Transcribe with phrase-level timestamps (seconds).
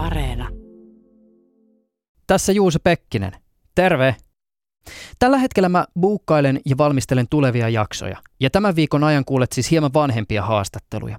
[0.00, 0.48] Areena.
[2.26, 3.32] Tässä Juuso Pekkinen.
[3.74, 4.16] Terve!
[5.18, 8.16] Tällä hetkellä mä buukkailen ja valmistelen tulevia jaksoja.
[8.40, 11.16] Ja tämän viikon ajan kuulet siis hieman vanhempia haastatteluja.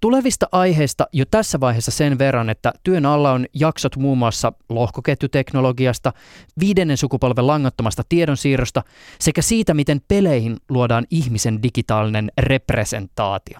[0.00, 6.12] Tulevista aiheista jo tässä vaiheessa sen verran, että työn alla on jaksot muun muassa lohkoketjuteknologiasta,
[6.60, 8.82] viidennen sukupolven langattomasta tiedonsiirrosta
[9.20, 13.58] sekä siitä, miten peleihin luodaan ihmisen digitaalinen representaatio.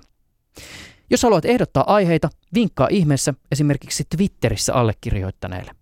[1.11, 5.73] Jos haluat ehdottaa aiheita, vinkkaa ihmeessä esimerkiksi Twitterissä allekirjoittaneille.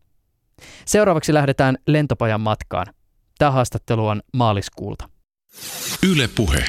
[0.85, 2.87] Seuraavaksi lähdetään lentopajan matkaan.
[3.38, 5.09] Tämä haastattelu on maaliskuulta.
[6.11, 6.65] Yle Puhe.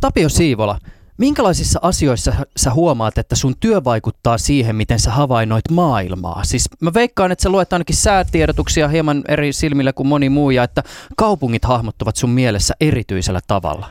[0.00, 0.78] Tapio Siivola,
[1.18, 6.44] minkälaisissa asioissa sä huomaat, että sun työ vaikuttaa siihen, miten sä havainnoit maailmaa?
[6.44, 10.62] Siis mä veikkaan, että sä luet ainakin säätiedotuksia hieman eri silmillä kuin moni muu ja
[10.62, 10.82] että
[11.16, 13.90] kaupungit hahmottuvat sun mielessä erityisellä tavalla.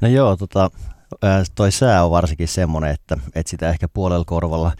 [0.00, 0.70] No joo, tota,
[1.54, 4.72] toi sää on varsinkin semmoinen, että, että sitä ehkä puolella korvalla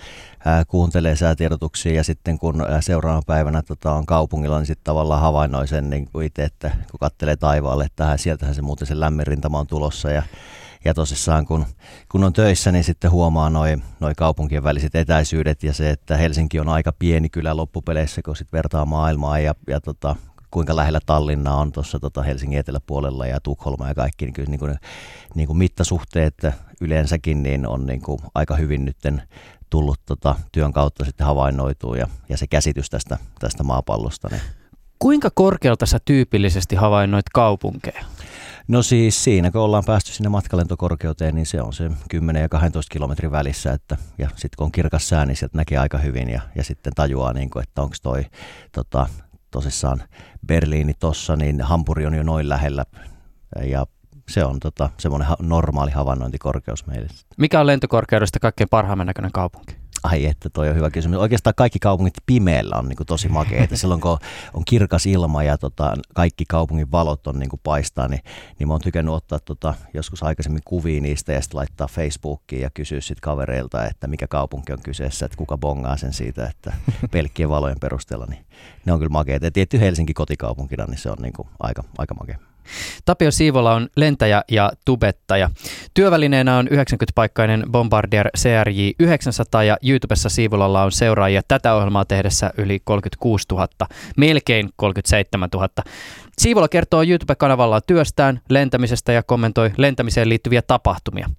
[0.44, 5.20] ää, kuuntelee säätiedotuksia ja sitten kun ää, seuraavana päivänä tota, on kaupungilla, niin sitten tavallaan
[5.20, 9.26] havainnoi sen niin kuin itse, että kun katselee taivaalle, että sieltähän se muuten se lämmin
[9.26, 10.22] rintama on tulossa ja
[10.84, 11.66] ja tosissaan kun,
[12.08, 16.60] kun on töissä, niin sitten huomaa noin noi kaupunkien väliset etäisyydet ja se, että Helsinki
[16.60, 20.16] on aika pieni kyllä loppupeleissä, kun sitten vertaa maailmaa ja, ja tota,
[20.50, 24.60] kuinka lähellä Tallinna on tuossa tota Helsingin eteläpuolella ja Tukholma ja kaikki, niin kyllä niin
[24.60, 24.76] kuin,
[25.34, 26.34] niin kuin mittasuhteet
[26.80, 29.22] yleensäkin niin on niin kuin aika hyvin nytten
[29.70, 34.28] tullut tota työn kautta sitten havainnoituu ja, ja se käsitys tästä, tästä maapallosta.
[34.30, 34.42] Niin.
[34.98, 38.04] Kuinka korkealta sä tyypillisesti havainnoit kaupunkeja?
[38.68, 42.92] No siis siinä, kun ollaan päästy sinne matkalentokorkeuteen, niin se on se 10 ja 12
[42.92, 43.72] kilometrin välissä.
[43.72, 46.92] Että, ja sitten kun on kirkas sää, niin sieltä näkee aika hyvin ja, ja sitten
[46.96, 48.24] tajuaa, niin kuin, että onko toi
[48.72, 49.06] tota,
[49.50, 50.02] tosissaan
[50.46, 52.84] Berliini tossa, niin Hampuri on jo noin lähellä.
[53.64, 53.86] Ja
[54.28, 57.08] se on tota, semmoinen normaali havainnointikorkeus meille.
[57.36, 59.79] Mikä on lentokorkeudesta kaikkein parhaimman näköinen kaupunki?
[60.02, 61.18] Ai että, toi on hyvä kysymys.
[61.18, 63.76] Oikeastaan kaikki kaupungit pimeällä on niin kuin tosi makeita.
[63.80, 64.18] Silloin kun
[64.54, 68.20] on kirkas ilma ja tota, kaikki kaupungin valot on niin kuin paistaa, niin,
[68.58, 72.70] niin mä oon tykännyt ottaa tota, joskus aikaisemmin kuvia niistä ja sitten laittaa Facebookiin ja
[72.70, 76.72] kysyä sitten kavereilta, että mikä kaupunki on kyseessä, että kuka bongaa sen siitä, että
[77.12, 78.44] pelkkien valojen perusteella, niin
[78.84, 79.46] ne on kyllä makeita.
[79.46, 82.49] Ja tietty Helsinki kotikaupunkina, niin se on niin kuin aika, aika makea.
[83.04, 85.50] Tapio Siivola on lentäjä ja tubettaja.
[85.94, 92.80] Työvälineenä on 90-paikkainen Bombardier CRJ 900 ja YouTubessa Siivolalla on seuraajia tätä ohjelmaa tehdessä yli
[92.84, 93.68] 36 000,
[94.16, 95.68] melkein 37 000.
[96.38, 101.30] Siivola kertoo YouTube-kanavalla työstään, lentämisestä ja kommentoi lentämiseen liittyviä tapahtumia.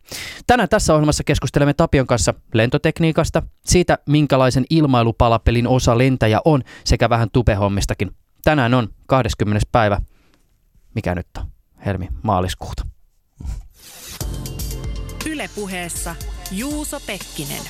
[0.48, 7.30] Tänään tässä ohjelmassa keskustelemme Tapion kanssa lentotekniikasta, siitä minkälaisen ilmailupalapelin osa lentäjä on sekä vähän
[7.34, 8.12] tubehommistakin.
[8.44, 9.68] Tänään on 20.
[9.72, 10.02] päivä
[10.96, 11.46] mikä nyt on,
[11.86, 12.84] helmi maaliskuuta.
[15.30, 16.16] Ylepuheessa
[16.52, 17.62] Juuso Pekkinen.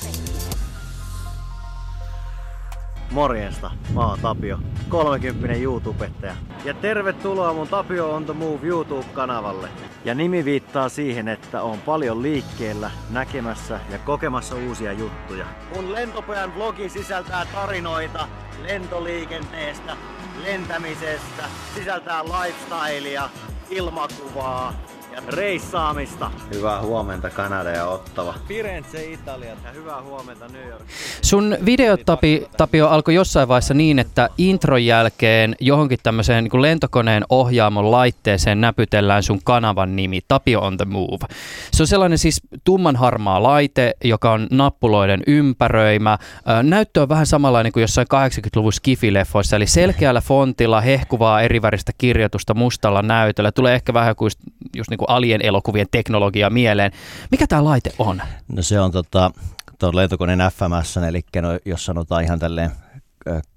[3.10, 6.34] Morjesta, mä oon Tapio, 30 YouTubettaja.
[6.64, 9.68] Ja tervetuloa mun Tapio on the Move YouTube-kanavalle.
[10.04, 15.46] Ja nimi viittaa siihen, että on paljon liikkeellä, näkemässä ja kokemassa uusia juttuja.
[15.74, 18.28] Mun lentopojan vlogi sisältää tarinoita
[18.62, 19.96] lentoliikenteestä,
[20.42, 21.44] lentämisestä,
[21.74, 23.30] sisältää lifestylea,
[23.70, 24.72] ilmakuvaa
[25.12, 26.30] ja reissaamista.
[26.54, 28.34] Hyvää huomenta Kanada ja Ottava.
[28.48, 30.82] Firenze Italia ja hyvää huomenta New York.
[31.22, 37.90] Sun videotapi Tapio alkoi jossain vaiheessa niin, että intron jälkeen johonkin tämmöiseen niin lentokoneen ohjaamon
[37.90, 41.26] laitteeseen näpytellään sun kanavan nimi, Tapio on the Move.
[41.72, 46.18] Se on sellainen siis tumman harmaa laite, joka on nappuloiden ympäröimä.
[46.62, 53.02] Näyttö on vähän samanlainen kuin jossain 80-luvun skifileffoissa, eli selkeällä fontilla hehkuvaa eriväristä kirjoitusta mustalla
[53.02, 53.52] näytöllä.
[53.52, 54.38] Tulee ehkä vähän kuin just,
[54.76, 56.92] just niin kuin alien elokuvien teknologia mieleen.
[57.30, 58.22] Mikä tämä laite on?
[58.48, 59.30] No se on tota,
[59.78, 62.70] tuon lentokoneen FMS, eli no, jos sanotaan ihan tälleen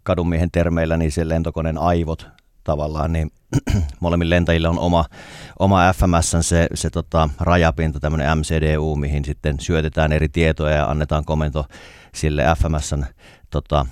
[0.03, 2.27] kadunmiehen termeillä, niin se lentokoneen aivot
[2.63, 3.31] tavallaan, niin
[3.99, 5.05] molemmin lentäjillä on oma,
[5.59, 11.25] oma FMS, se, se tota, rajapinta, tämmöinen MCDU, mihin sitten syötetään eri tietoja ja annetaan
[11.25, 11.65] komento
[12.15, 13.05] sille FMSn
[13.49, 13.85] tota,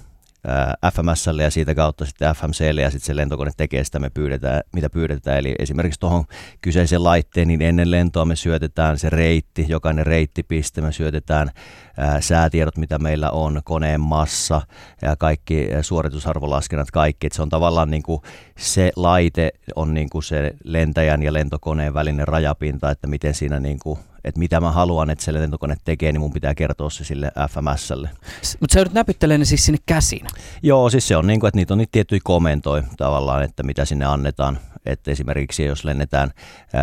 [0.94, 4.90] FMSlle ja siitä kautta sitten FMClle ja sitten se lentokone tekee sitä, me pyydetään, mitä
[4.90, 5.38] pyydetään.
[5.38, 6.26] Eli esimerkiksi tuohon
[6.62, 11.52] kyseisen laitteen, niin ennen lentoa me syötetään se reitti, jokainen reittipiste, me syötetään
[11.98, 14.62] ää, säätiedot, mitä meillä on, koneen massa
[15.02, 17.28] ja kaikki suoritusarvolaskennat, kaikki.
[17.28, 18.22] Et se on tavallaan niin kuin
[18.58, 23.80] se laite on niin kuin se lentäjän ja lentokoneen välinen rajapinta, että miten siinä niin
[23.84, 27.32] kuin että mitä mä haluan, että se lentokone tekee, niin mun pitää kertoa se sille
[27.50, 28.10] FMSlle.
[28.60, 30.26] Mutta sä joudut näpyttelemään ne siis sinne käsiin?
[30.64, 33.86] Joo, siis se on niin kuin, että niitä on niitä tiettyjä komentoja tavallaan, että mitä
[33.86, 34.60] sinne annetaan.
[34.86, 36.32] Että esimerkiksi jos lennetään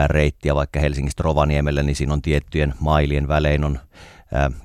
[0.07, 3.79] reittiä vaikka Helsingistä Rovaniemelle, niin siinä on tiettyjen mailien välein on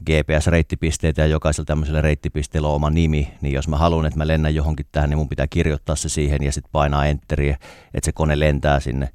[0.09, 4.55] GPS-reittipisteitä ja jokaisella tämmöisellä reittipisteellä on oma nimi, niin jos mä haluan, että mä lennän
[4.55, 7.57] johonkin tähän, niin mun pitää kirjoittaa se siihen ja sitten painaa enteriä,
[7.93, 9.09] että se kone lentää sinne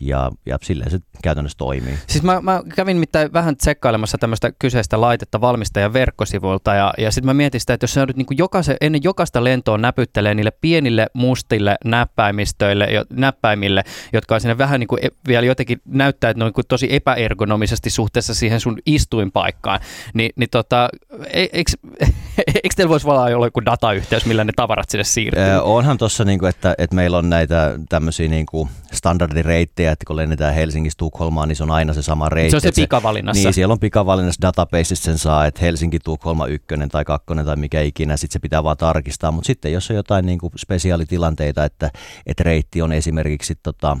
[0.00, 1.98] ja, ja silleen se käytännössä toimii.
[2.06, 7.26] Siis mä, mä kävin mitään vähän tsekkailemassa tämmöistä kyseistä laitetta valmistajan verkkosivuilta ja, ja sitten
[7.26, 11.06] mä mietin sitä, että jos sä nyt niin jokaisen, ennen jokaista lentoa näpyttelee niille pienille
[11.12, 16.38] mustille näppäimistöille, jo, näppäimille, jotka on sinne vähän niin kuin e, vielä jotenkin näyttää, että
[16.38, 19.80] ne on niin tosi epäergonomisesti suhteessa siihen sun istuinpaikkaan,
[20.14, 20.88] niin, niin tota,
[21.32, 21.72] e, eikö,
[22.76, 25.42] teillä voisi olla joku datayhteys, millä ne tavarat sinne siirtyy?
[25.42, 30.04] Öö, onhan tuossa, niin kuin, että, että meillä on näitä tämmöisiä niin kuin standardireittejä, että
[30.06, 32.50] kun lennetään Helsingistä Tukholmaan, niin se on aina se sama reitti.
[32.50, 33.42] Se on se pikavalinnassa.
[33.42, 37.80] Niin, siellä on pikavalinnassa databaseissa sen saa, että Helsinki, Tukholma, ykkönen tai kakkonen tai mikä
[37.80, 39.30] ikinä, sitten se pitää vaan tarkistaa.
[39.30, 41.90] Mutta sitten jos on jotain niin kuin spesiaalitilanteita, että,
[42.26, 43.96] että reitti on esimerkiksi tota,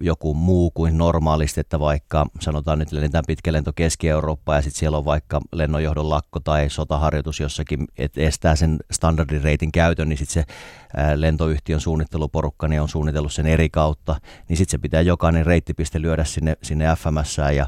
[0.00, 4.98] joku muu kuin normaalisti, että vaikka sanotaan nyt lennetään pitkä lento Keski-Eurooppaan ja sitten siellä
[4.98, 10.54] on vaikka lennonjohdon lakko tai sotaharjoitus jossakin, että estää sen standardireitin käytön, niin sitten se
[11.14, 16.24] lentoyhtiön suunnitteluporukka niin on suunnitellut sen eri kautta, niin sitten se pitää jokainen reittipiste lyödä
[16.24, 17.66] sinne, sinne FMS ja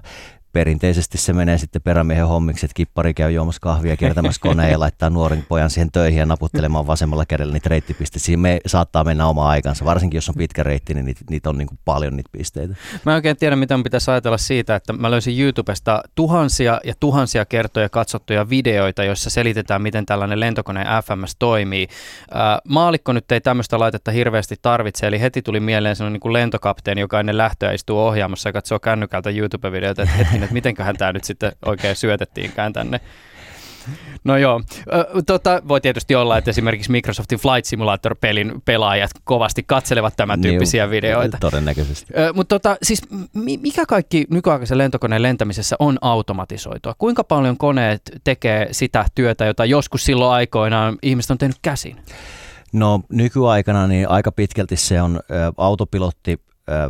[0.52, 5.10] perinteisesti se menee sitten perämiehen hommiksi, että kippari käy juomassa kahvia kiertämässä koneen ja laittaa
[5.10, 8.24] nuoren pojan siihen töihin ja naputtelemaan vasemmalla kädellä niitä reittipisteitä.
[8.24, 11.58] Siinä me, saattaa mennä oma aikansa, varsinkin jos on pitkä reitti, niin niitä, niitä on
[11.58, 12.74] niin kuin paljon niitä pisteitä.
[13.06, 16.94] Mä en oikein tiedä, mitä mun pitäisi ajatella siitä, että mä löysin YouTubesta tuhansia ja
[17.00, 21.88] tuhansia kertoja katsottuja videoita, joissa selitetään, miten tällainen lentokoneen FMS toimii.
[22.68, 27.00] maalikko nyt ei tämmöistä laitetta hirveästi tarvitse, eli heti tuli mieleen sellainen niin kuin lentokapteeni,
[27.00, 31.52] joka ennen lähtöä istuu ohjaamassa ja katsoo kännykältä YouTube-videoita, että että mitenköhän tämä nyt sitten
[31.64, 33.00] oikein syötettiinkään tänne.
[34.24, 34.60] No joo,
[35.26, 40.84] tota, voi tietysti olla, että esimerkiksi Microsoftin Flight Simulator-pelin pelaajat kovasti katselevat tämän niin, tyyppisiä
[40.84, 41.38] niin, videoita.
[41.40, 42.14] Todennäköisesti.
[42.34, 43.02] Mutta tota, siis
[43.60, 46.94] mikä kaikki nykyaikaisen lentokoneen lentämisessä on automatisoitua?
[46.98, 51.96] Kuinka paljon koneet tekee sitä työtä, jota joskus silloin aikoinaan ihmiset on tehnyt käsin?
[52.72, 55.20] No nykyaikana niin aika pitkälti se on
[55.56, 56.40] autopilotti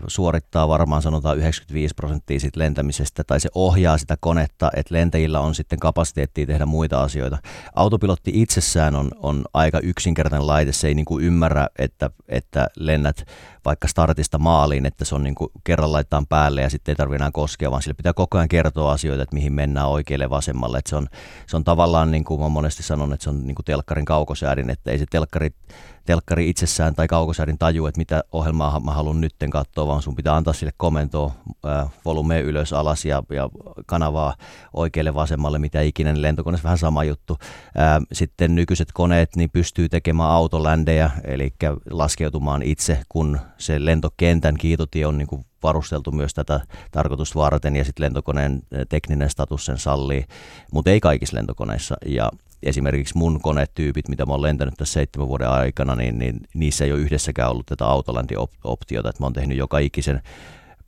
[0.07, 5.55] suorittaa varmaan sanotaan 95 prosenttia siitä lentämisestä tai se ohjaa sitä konetta, että lentäjillä on
[5.55, 7.39] sitten kapasiteettia tehdä muita asioita.
[7.75, 13.25] Autopilotti itsessään on, on aika yksinkertainen laite, se ei niin kuin ymmärrä, että, että lennät
[13.65, 17.17] vaikka startista maaliin, että se on niin kuin kerran laitetaan päälle ja sitten ei tarvitse
[17.17, 20.79] enää koskea, vaan sille pitää koko ajan kertoa asioita, että mihin mennään oikealle vasemmalle.
[20.79, 21.07] Että se, on,
[21.47, 24.71] se on tavallaan, niin kuin mä monesti sanon, että se on niin kuin telkkarin kaukosäädin,
[24.71, 25.51] että ei se telkkari,
[26.07, 30.37] telkkari itsessään tai kaukosäädin taju, että mitä ohjelmaa mä haluan nytten katsoa, vaan sun pitää
[30.37, 31.33] antaa sille komentoa
[32.05, 33.49] volumea ylös, alas ja, ja
[33.87, 34.35] kanavaa
[34.73, 37.39] oikealle vasemmalle, mitä ikinä, niin lentokoneessa vähän sama juttu.
[38.13, 41.55] Sitten nykyiset koneet niin pystyy tekemään autoländejä, eli
[41.91, 46.61] laskeutumaan itse, kun se lentokentän kiitotie on niin kuin varusteltu myös tätä
[46.91, 50.25] tarkoitusta varten ja sitten lentokoneen tekninen status sen sallii,
[50.73, 51.97] mutta ei kaikissa lentokoneissa.
[52.07, 52.31] Ja
[52.63, 56.93] esimerkiksi mun konetyypit, mitä mä oon lentänyt tässä seitsemän vuoden aikana, niin, niin niissä ei
[56.93, 60.23] ole yhdessäkään ollut tätä autolandioptiota, että mä oon tehnyt joka ikisen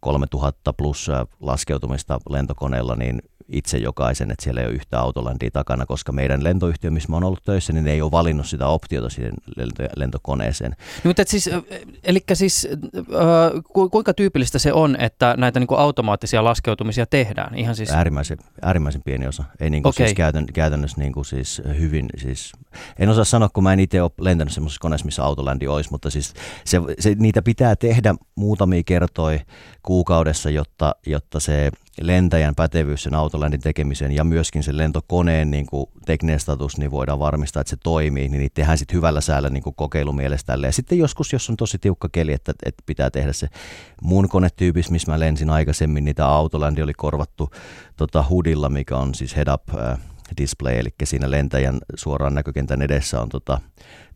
[0.03, 1.11] 3000 plus
[1.41, 6.91] laskeutumista lentokoneella, niin itse jokaisen, että siellä ei ole yhtä autolandia takana, koska meidän lentoyhtiö,
[6.91, 9.33] missä mä oon ollut töissä, niin ne ei ole valinnut sitä optiota siihen
[9.97, 10.71] lentokoneeseen.
[11.05, 11.51] No, mutta siis,
[12.05, 17.59] eli siis äh, kuinka tyypillistä se on, että näitä niin kuin automaattisia laskeutumisia tehdään?
[17.59, 17.91] Ihan siis...
[17.91, 19.45] äärimmäisen, äärimmäisen pieni osa.
[19.61, 20.07] Ei niin kuin okay.
[20.07, 22.53] siis käytän, käytännössä niin kuin siis hyvin, siis,
[22.99, 26.11] en osaa sanoa, kun mä en itse ole lentänyt semmoisessa koneessa, missä autolandi olisi, mutta
[26.11, 29.39] siis se, se, niitä pitää tehdä muutamia kertoja
[29.93, 31.71] kuukaudessa, jotta, jotta se
[32.01, 37.19] lentäjän pätevyys sen autolandin tekemiseen ja myöskin sen lentokoneen niin kuin tekninen status, niin voidaan
[37.19, 40.59] varmistaa, että se toimii, niin niitä tehdään sitten hyvällä säällä niin kuin kokeilumielestä.
[40.63, 43.49] Ja sitten joskus, jos on tosi tiukka keli, että, että pitää tehdä se
[44.03, 47.51] mun konetyypis, missä mä lensin aikaisemmin, niitä autolandi oli korvattu
[47.97, 49.99] tota, hudilla, mikä on siis head up äh,
[50.37, 53.61] display, eli siinä lentäjän suoraan näkökentän edessä on tota,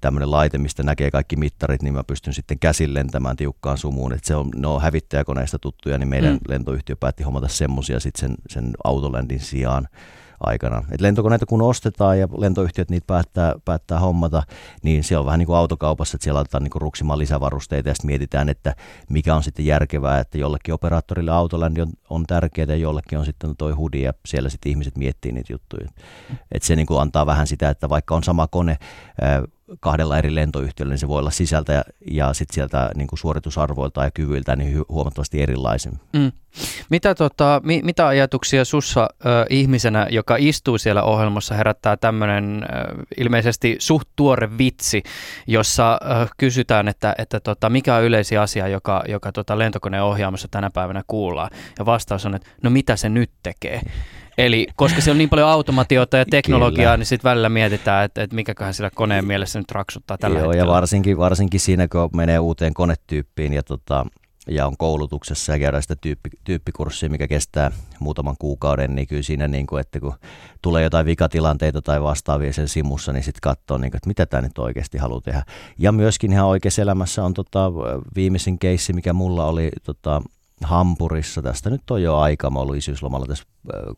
[0.01, 4.13] tämmöinen laite, mistä näkee kaikki mittarit, niin mä pystyn sitten käsin lentämään tiukkaan sumuun.
[4.13, 6.41] Et se on, ne on hävittäjäkoneista tuttuja, niin meidän mm.
[6.49, 9.89] lentoyhtiö päätti hommata semmoisia sitten sen, sen autolandin sijaan
[10.41, 10.83] aikana.
[10.93, 14.43] Et lentokoneita kun ostetaan ja lentoyhtiöt niitä päättää, päättää hommata,
[14.83, 17.95] niin se on vähän niin kuin autokaupassa, että siellä laitetaan niin kuin ruksimaan lisävarusteita ja
[17.95, 18.75] sitten mietitään, että
[19.11, 23.57] mikä on sitten järkevää, että jollekin operaattorille autolandi on, on tärkeää ja jollekin on sitten
[23.57, 25.89] toi hudi ja siellä sitten ihmiset miettii niitä juttuja.
[26.53, 28.79] Et se niin kuin antaa vähän sitä, että vaikka on sama kone,
[29.81, 34.05] kahdella eri lentoyhtiöllä, niin se voi olla sisältä ja, ja sitten sieltä niin kuin suoritusarvoilta
[34.05, 35.93] ja kyvyiltä niin huomattavasti erilaisen.
[36.13, 36.33] Mm.
[36.91, 42.67] Mitä, tota, mi, mitä ajatuksia sussa ö, ihmisenä, joka istuu siellä ohjelmassa, herättää tämmöinen
[43.17, 45.03] ilmeisesti suht tuore vitsi,
[45.47, 50.49] jossa ö, kysytään, että, että tota, mikä on yleisiä asia, joka, joka tota, lentokoneen ohjaamassa
[50.51, 51.51] tänä päivänä kuullaan.
[51.79, 53.81] Ja vastaus on, että no mitä se nyt tekee.
[54.39, 56.97] Eli koska se on niin paljon automatiota ja teknologiaa, Kyllä.
[56.97, 60.71] niin sitten välillä mietitään, että, että mikäköhän sillä koneen mielessä nyt raksuttaa tällä Joo, hetkellä.
[60.71, 64.07] ja varsinkin, varsinkin siinä, kun menee uuteen konetyyppiin ja, tota,
[64.47, 69.49] ja on koulutuksessa ja käydään sitä tyyppi, tyyppikurssia, mikä kestää muutaman kuukauden, niin kyllä siinä,
[69.49, 70.15] niin kuin, että kun
[70.63, 74.43] tulee jotain vikatilanteita tai vastaavia sen simussa, niin sitten katsoo, niin kuin, että mitä tämä
[74.43, 75.43] nyt oikeasti haluaa tehdä.
[75.79, 77.73] Ja myöskin ihan oikeassa elämässä on tota,
[78.17, 80.23] viimeisin keissi, mikä mulla oli tota,
[80.65, 81.43] Hampurissa.
[81.43, 82.51] Tästä nyt on jo aika.
[82.51, 83.45] Mä olin isyyslomalla tässä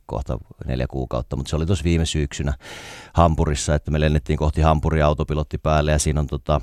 [0.06, 2.54] kohta neljä kuukautta, mutta se oli tuossa viime syksynä
[3.14, 6.60] Hampurissa, että me lennettiin kohti Hampuria autopilotti päälle ja siinä on tota,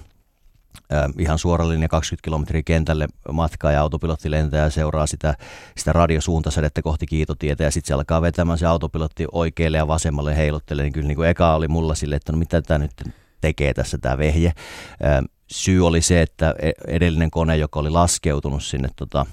[1.20, 5.36] ihan suora linja 20 kilometriä kentälle matkaa ja autopilotti lentää ja seuraa sitä,
[5.78, 10.84] sitä radiosuuntasädettä kohti kiitotietä ja sitten se alkaa vetämään se autopilotti oikealle ja vasemmalle heiluttelee,
[10.84, 12.92] niin kyllä niin kuin eka oli mulla sille, että no mitä tämä nyt
[13.42, 14.52] tekee tässä tämä vehje.
[15.52, 19.26] Syy oli se, että e-, edellinen kone, joka oli laskeutunut sinne tota,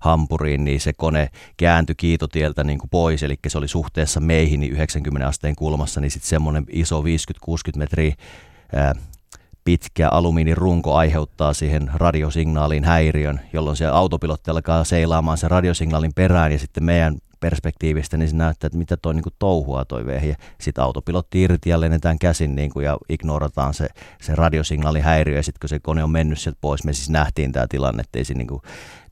[0.00, 4.72] Hampuriin, niin se kone kääntyi kiitotieltä niin kuin pois, eli se oli suhteessa meihin niin
[4.72, 7.04] 90 asteen kulmassa, niin sitten semmoinen iso 50-60
[7.76, 8.14] metriä
[8.74, 8.94] ää,
[9.64, 16.58] pitkä alumiinirunko aiheuttaa siihen radiosignaalin häiriön, jolloin se autopilotti alkaa seilaamaan sen radiosignaalin perään ja
[16.58, 20.36] sitten meidän perspektiivistä, niin se näyttää, että mitä toi niin kuin touhua toi vehje.
[20.60, 23.88] Sitten autopilotti irti ja lennetään käsin niin kuin, ja ignorataan se,
[24.20, 27.52] se radiosignaalin häiriö ja sitten kun se kone on mennyt sieltä pois, me siis nähtiin
[27.52, 28.62] tämä tilanne, että ei se niin kuin,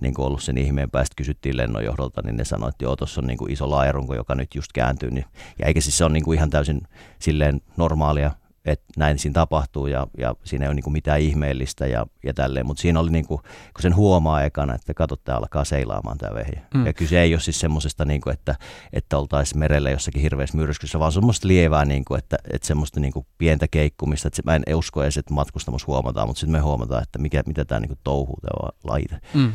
[0.00, 3.26] niin kuin ollut sen ihmeen päästä, kysyttiin lennonjohdolta, niin ne sanoi, että joo, tuossa on
[3.26, 5.10] niin kuin iso laajarunko, joka nyt just kääntyy.
[5.10, 5.24] Niin,
[5.58, 6.80] ja eikä siis se on niin kuin ihan täysin
[7.18, 8.30] silleen normaalia
[8.64, 12.34] että näin siinä tapahtuu ja, ja siinä ei ole niin kuin mitään ihmeellistä ja, ja
[12.34, 16.18] tälleen, mutta siinä oli niin kuin, kun sen huomaa ekana, että kato, tämä alkaa seilaamaan
[16.18, 16.62] tämä vehje.
[16.74, 16.86] Mm.
[16.86, 18.54] Ja kyse ei ole siis semmoisesta, niin kuin, että,
[18.92, 23.12] että oltaisiin merellä jossakin hirveässä myrskyssä, vaan semmoista lievää, niin kuin, että, että semmoista niin
[23.12, 26.60] kuin pientä keikkumista, että se, mä en usko edes, että matkustamus huomataan, mutta sitten me
[26.60, 29.20] huomataan, että mikä, mitä tämä niin kuin touhuu tämä laite.
[29.34, 29.52] Mm.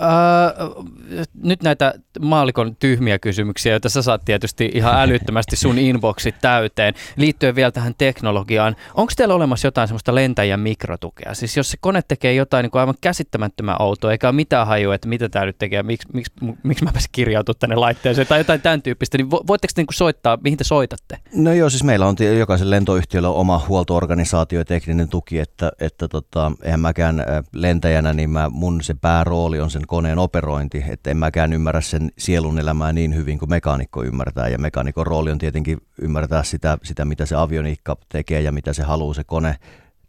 [0.00, 6.94] Öö, nyt näitä maalikon tyhmiä kysymyksiä, joita sä saat tietysti ihan älyttömästi sun inboxit täyteen,
[7.16, 8.76] liittyen vielä tähän teknologiaan.
[8.94, 11.34] Onko teillä olemassa jotain semmoista lentäjän mikrotukea?
[11.34, 14.94] Siis jos se kone tekee jotain niin kuin aivan käsittämättömän outoa, eikä ole mitään hajua,
[14.94, 18.60] että mitä tämä nyt tekee, miksi, miksi, miksi mä pääsin kirjautua tänne laitteeseen tai jotain
[18.60, 21.18] tämän tyyppistä, niin voitteko te niin soittaa, mihin te soitatte?
[21.34, 26.52] No joo, siis meillä on jokaisen lentoyhtiöllä oma huoltoorganisaatio ja tekninen tuki, että, että tota,
[26.62, 31.16] eihän mäkään lentäjänä, niin mä, mun se päärooli rooli on sen koneen operointi, että en
[31.16, 34.48] mäkään ymmärrä sen sielun elämää niin hyvin kuin mekaanikko ymmärtää.
[34.48, 38.82] Ja mekaanikon rooli on tietenkin ymmärtää sitä, sitä mitä se avioniikka tekee ja mitä se
[38.82, 39.56] haluaa se kone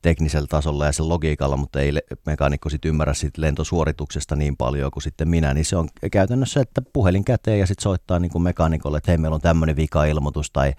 [0.01, 1.91] teknisellä tasolla ja sen logiikalla, mutta ei
[2.25, 6.81] mekaanikko sitten ymmärrä siitä lentosuorituksesta niin paljon kuin sitten minä, niin se on käytännössä, että
[6.93, 10.73] puhelin käteen ja sitten soittaa niin kuin mekaanikolle, että hei, meillä on tämmöinen vika-ilmoitus tai,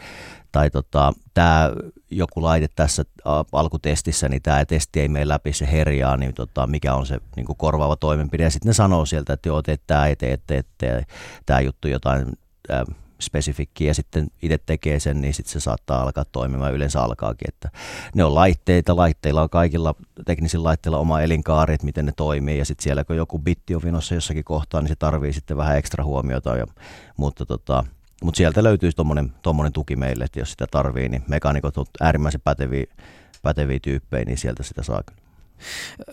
[0.53, 1.71] tai tota, tämä
[2.11, 3.05] joku laite tässä
[3.53, 7.47] alkutestissä, niin tämä testi ei mene läpi, se herjaa, niin tota, mikä on se niin
[7.47, 8.43] kuin korvaava toimenpide.
[8.43, 11.09] Ja sitten ne sanoo sieltä, että joo, teet tämä, teet, teet, teet,
[11.47, 12.27] tämä juttu jotain
[13.21, 17.49] spesifikki ja sitten itse tekee sen, niin sitten se saattaa alkaa toimimaan, yleensä alkaakin.
[17.49, 17.71] Että
[18.15, 19.95] ne on laitteita, laitteilla on kaikilla
[20.27, 23.83] teknisillä laitteilla oma elinkaari, että miten ne toimii ja sitten siellä kun joku bitti on
[23.85, 26.67] vinossa jossakin kohtaa, niin se tarvii sitten vähän ekstra huomiota, ja,
[27.17, 27.85] mutta tota,
[28.23, 28.91] mutta sieltä löytyy
[29.43, 32.85] tuommoinen tuki meille, että jos sitä tarvii, niin mekaanikot on äärimmäisen päteviä,
[33.43, 35.30] päteviä tyyppejä, niin sieltä sitä saa kyllä.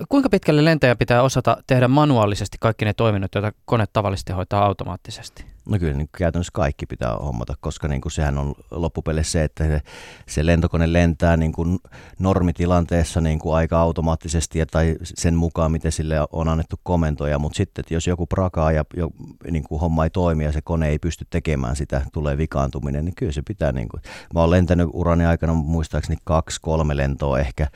[0.10, 5.46] Kuinka pitkälle lentäjä pitää osata tehdä manuaalisesti kaikki ne toiminnot, joita kone tavallisesti hoitaa automaattisesti?
[5.70, 9.64] No kyllä niin käytännössä kaikki pitää hommata, koska niin kuin sehän on loppupeleissä se, että
[9.68, 9.82] se,
[10.28, 11.80] se lentokone lentää niin kuin
[12.20, 17.58] normitilanteessa niin kuin aika automaattisesti ja, tai sen mukaan, miten sille on annettu komentoja, mutta
[17.58, 19.10] sitten, että jos joku prakaa ja jo,
[19.52, 23.16] niin kuin homma ei toimi ja se kone ei pysty tekemään sitä, tulee vikaantuminen, niin
[23.16, 23.72] kyllä se pitää.
[23.72, 24.02] Niin kuin,
[24.34, 27.68] mä oon lentänyt urani aikana muistaakseni kaksi, kolme lentoa ehkä,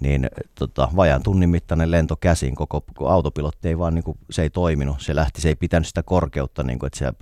[0.00, 0.26] niin
[0.58, 4.50] tota, vajaan tunnin mittainen lento käsin, koko, koko autopilotti ei vaan, niin kuin, se ei
[4.50, 7.12] toiminut, se lähti, se ei pitänyt sitä korkeutta, niin kuin, että se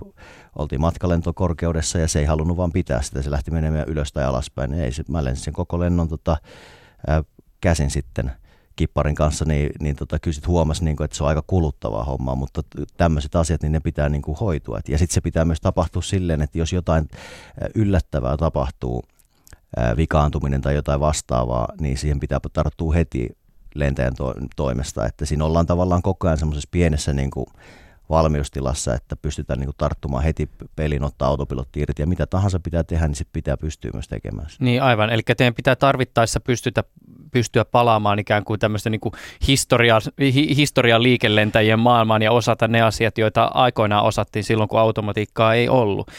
[0.55, 4.71] oltiin matkalentokorkeudessa ja se ei halunnut vaan pitää sitä, se lähti menemään ylös tai alaspäin,
[4.71, 6.37] niin ei se, mä lensin sen koko lennon tota,
[7.07, 7.23] ää,
[7.61, 8.31] käsin sitten
[8.75, 12.03] kipparin kanssa, niin, niin tota, kyllä sitten huomasi, niin kuin, että se on aika kuluttavaa
[12.03, 12.61] hommaa, mutta
[12.97, 14.79] tämmöiset asiat, niin ne pitää niin kuin, hoitua.
[14.79, 17.07] Et, ja sitten se pitää myös tapahtua silleen, että jos jotain
[17.75, 19.03] yllättävää tapahtuu,
[19.97, 23.29] vikaantuminen tai jotain vastaavaa, niin siihen pitää tarttua heti
[23.75, 25.05] lentäjän to- toimesta.
[25.05, 27.45] Että siinä ollaan tavallaan koko ajan semmoisessa pienessä niin kuin
[28.09, 32.83] valmiustilassa, että pystytään niin kuin tarttumaan heti pelin, ottaa autopilotti irti ja mitä tahansa pitää
[32.83, 36.83] tehdä, niin sitten pitää pystyä myös tekemään Niin aivan, eli teidän pitää tarvittaessa pystytä
[37.35, 39.13] pystyä palaamaan ikään kuin tämmöistä niin kuin
[39.47, 45.53] historia, hi, historian liikelentäjien maailmaan ja osata ne asiat, joita aikoinaan osattiin silloin, kun automatiikkaa
[45.53, 46.11] ei ollut.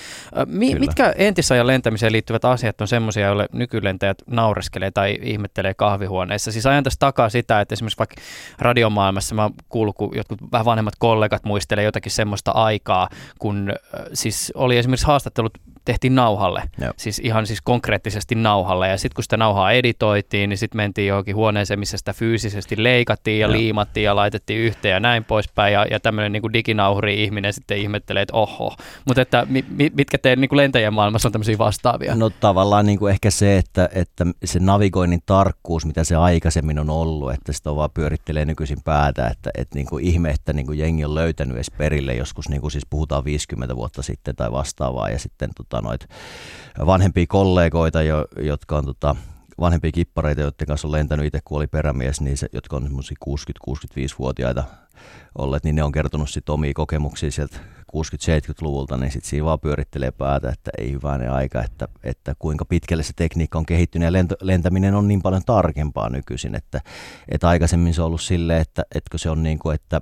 [0.47, 6.53] Mi, mitkä entisajan lentämiseen liittyvät asiat on semmoisia, joille nykylentäjät naureskelee tai ihmettelee kahvihuoneessa?
[6.53, 8.17] Siis ajan tässä takaa sitä, että esimerkiksi vaikka
[8.59, 13.09] radiomaailmassa mä kuullut, kun jotkut vähän vanhemmat kollegat muistelee jotakin semmoista aikaa,
[13.39, 13.73] kun
[14.13, 16.93] siis oli esimerkiksi haastattelut tehtiin nauhalle, Joo.
[16.97, 18.89] siis ihan siis konkreettisesti nauhalle.
[18.89, 23.41] Ja sitten kun sitä nauhaa editoitiin, niin sitten mentiin johonkin huoneeseen, missä sitä fyysisesti leikattiin
[23.41, 23.53] ja Joo.
[23.53, 25.73] liimattiin ja laitettiin yhteen ja näin poispäin.
[25.73, 28.77] Ja, ja tämmöinen niin diginauhuri ihminen sitten ihmettelee, että oho.
[29.05, 29.65] Mutta että mi,
[29.97, 32.15] mitkä teidän niin lentäjien maailmassa on tämmöisiä vastaavia?
[32.15, 36.91] No tavallaan niin kuin ehkä se, että, että se navigoinnin tarkkuus, mitä se aikaisemmin on
[36.91, 40.79] ollut, että sitä vaan pyörittelee nykyisin päätä, että, että niin kuin ihme, että niin kuin
[40.79, 45.11] jengi on löytänyt edes perille joskus, niin kuin siis puhutaan 50 vuotta sitten tai vastaavaa,
[45.11, 46.09] ja sitten tota, tota, noit
[46.87, 49.17] vanhempia kollegoita, jo, jotka on tota,
[49.61, 51.27] vanhempia kippareita, joiden kanssa on lentänyt.
[51.27, 52.89] Itse, kun oli perämies, niin se, jotka on
[53.29, 54.65] 60-65-vuotiaita
[55.39, 57.57] olleet, niin ne on kertonut sitten omia kokemuksia sieltä
[57.97, 63.03] 60-70-luvulta, niin sitten siinä vaan pyörittelee päätä, että ei hyvänen aika, että, että kuinka pitkälle
[63.03, 64.07] se tekniikka on kehittynyt.
[64.07, 66.81] Ja lento, lentäminen on niin paljon tarkempaa nykyisin, että,
[67.29, 70.01] että aikaisemmin se on ollut silleen, että, että se on niin kuin, että,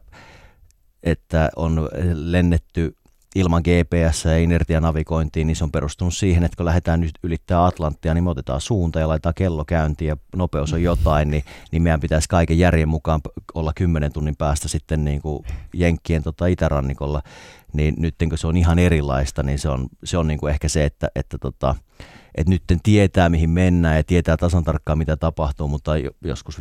[1.03, 2.97] että on lennetty
[3.35, 8.15] ilman GPS ja inertianavigointia, niin se on perustunut siihen, että kun lähdetään nyt ylittää Atlanttia,
[8.15, 12.01] niin me otetaan suunta ja laitetaan kello käyntiin ja nopeus on jotain, niin, niin meidän
[12.01, 13.21] pitäisi kaiken järjen mukaan
[13.55, 17.23] olla 10 tunnin päästä sitten niin kuin Jenkkien tota itärannikolla,
[17.73, 20.69] niin nyt kun se on ihan erilaista, niin se on, se on niin kuin ehkä
[20.69, 21.75] se, että, että tota,
[22.35, 25.93] että nyt tietää mihin mennään ja tietää tasan tarkkaan mitä tapahtuu, mutta
[26.25, 26.61] joskus 50-60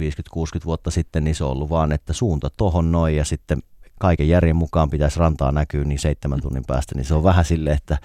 [0.65, 3.63] vuotta sitten niin se on ollut vaan, että suunta tohon noin ja sitten
[3.99, 7.77] kaiken järjen mukaan pitäisi rantaa näkyä niin seitsemän tunnin päästä, niin se on vähän silleen,
[7.77, 7.97] että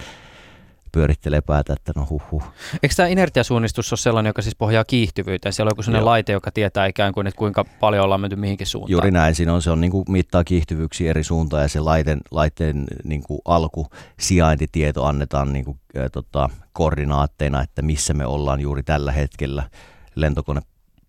[0.93, 2.43] pyörittelee päätä, että no huh huh.
[2.83, 5.53] Eikö tämä inertiasuunnistus ole sellainen, joka siis pohjaa kiihtyvyyteen?
[5.53, 6.11] Siellä on joku sellainen Joo.
[6.11, 8.91] laite, joka tietää ikään kuin, että kuinka paljon ollaan menty mihinkin suuntaan.
[8.91, 12.21] Juuri näin, siinä on, se on niin kuin mittaa kiihtyvyyksiä eri suuntaan ja se laitteen,
[12.31, 13.87] laitteen niin kuin alku
[14.21, 19.63] sijaintitieto annetaan niin kuin, äh, tota, koordinaatteina, että missä me ollaan juuri tällä hetkellä
[20.15, 20.61] lentokone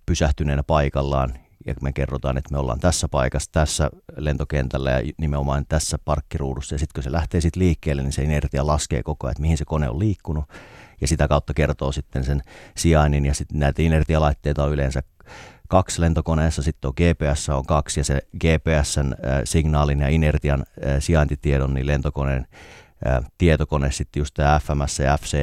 [0.05, 1.33] pysähtyneenä paikallaan
[1.70, 6.76] ja me kerrotaan, että me ollaan tässä paikassa, tässä lentokentällä ja nimenomaan tässä parkkiruudussa.
[6.76, 9.58] Ja sitten kun se lähtee sitten liikkeelle, niin se inertia laskee koko ajan, että mihin
[9.58, 10.46] se kone on liikkunut.
[11.02, 12.42] Ja sitä kautta kertoo sitten sen
[12.78, 15.04] sijainnin ja sitten näitä inertialaitteita on yleensä
[15.68, 21.74] kaksi lentokoneessa, sitten on GPS on kaksi ja se GPSn äh, ja inertian äh, sijaintitiedon
[21.74, 22.48] niin lentokoneen
[23.38, 25.38] tietokone sitten just tämä FMS ja FC,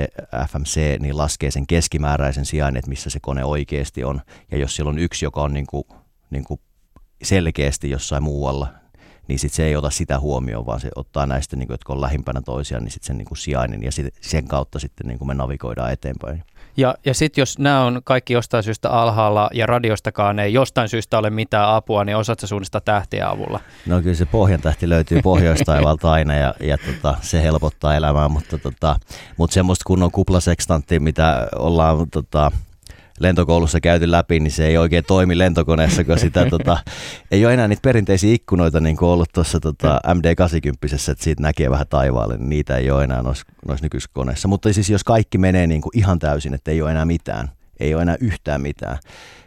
[0.49, 4.21] FMC, niin laskee sen keskimääräisen sijainnin, että missä se kone oikeasti on.
[4.51, 5.85] Ja jos siellä on yksi, joka on niin kuin
[6.31, 6.61] niin kuin
[7.23, 8.69] selkeästi jossain muualla,
[9.29, 12.01] niin sit se ei ota sitä huomioon, vaan se ottaa näistä, niin kuin, jotka on
[12.01, 15.29] lähimpänä toisiaan, niin sitten sen niin kuin sijainnin ja sit, sen kautta sitten niin kuin
[15.29, 16.45] me navigoidaan eteenpäin.
[16.77, 21.19] Ja, ja sitten jos nämä on kaikki jostain syystä alhaalla ja radiostakaan ei jostain syystä
[21.19, 23.61] ole mitään apua, niin osaatko suunnistaa tähtien avulla?
[23.87, 28.59] No kyllä se pohjan tähti löytyy pohjoistaivalta aina ja, ja tota, se helpottaa elämää, mutta,
[28.59, 28.97] tota,
[29.37, 32.53] mutta semmoista kunnon kuplasekstanttia, mitä ollaan tota,
[33.21, 36.79] lentokoulussa käyty läpi, niin se ei oikein toimi lentokoneessa, kun sitä tota,
[37.31, 41.71] ei ole enää niitä perinteisiä ikkunoita niin kuin ollut tuossa tota, MD-80, että siitä näkee
[41.71, 44.49] vähän taivaalle, niin niitä ei ole enää noissa, noissa nykyisissä koneissa.
[44.49, 47.51] Mutta siis jos kaikki menee niin kuin ihan täysin, että ei ole enää mitään,
[47.81, 48.99] ei ole enää yhtään mitään,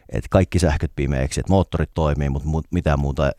[0.10, 3.32] että kaikki sähköt pimeäksi, että moottorit toimii, mutta mu- mitään muuta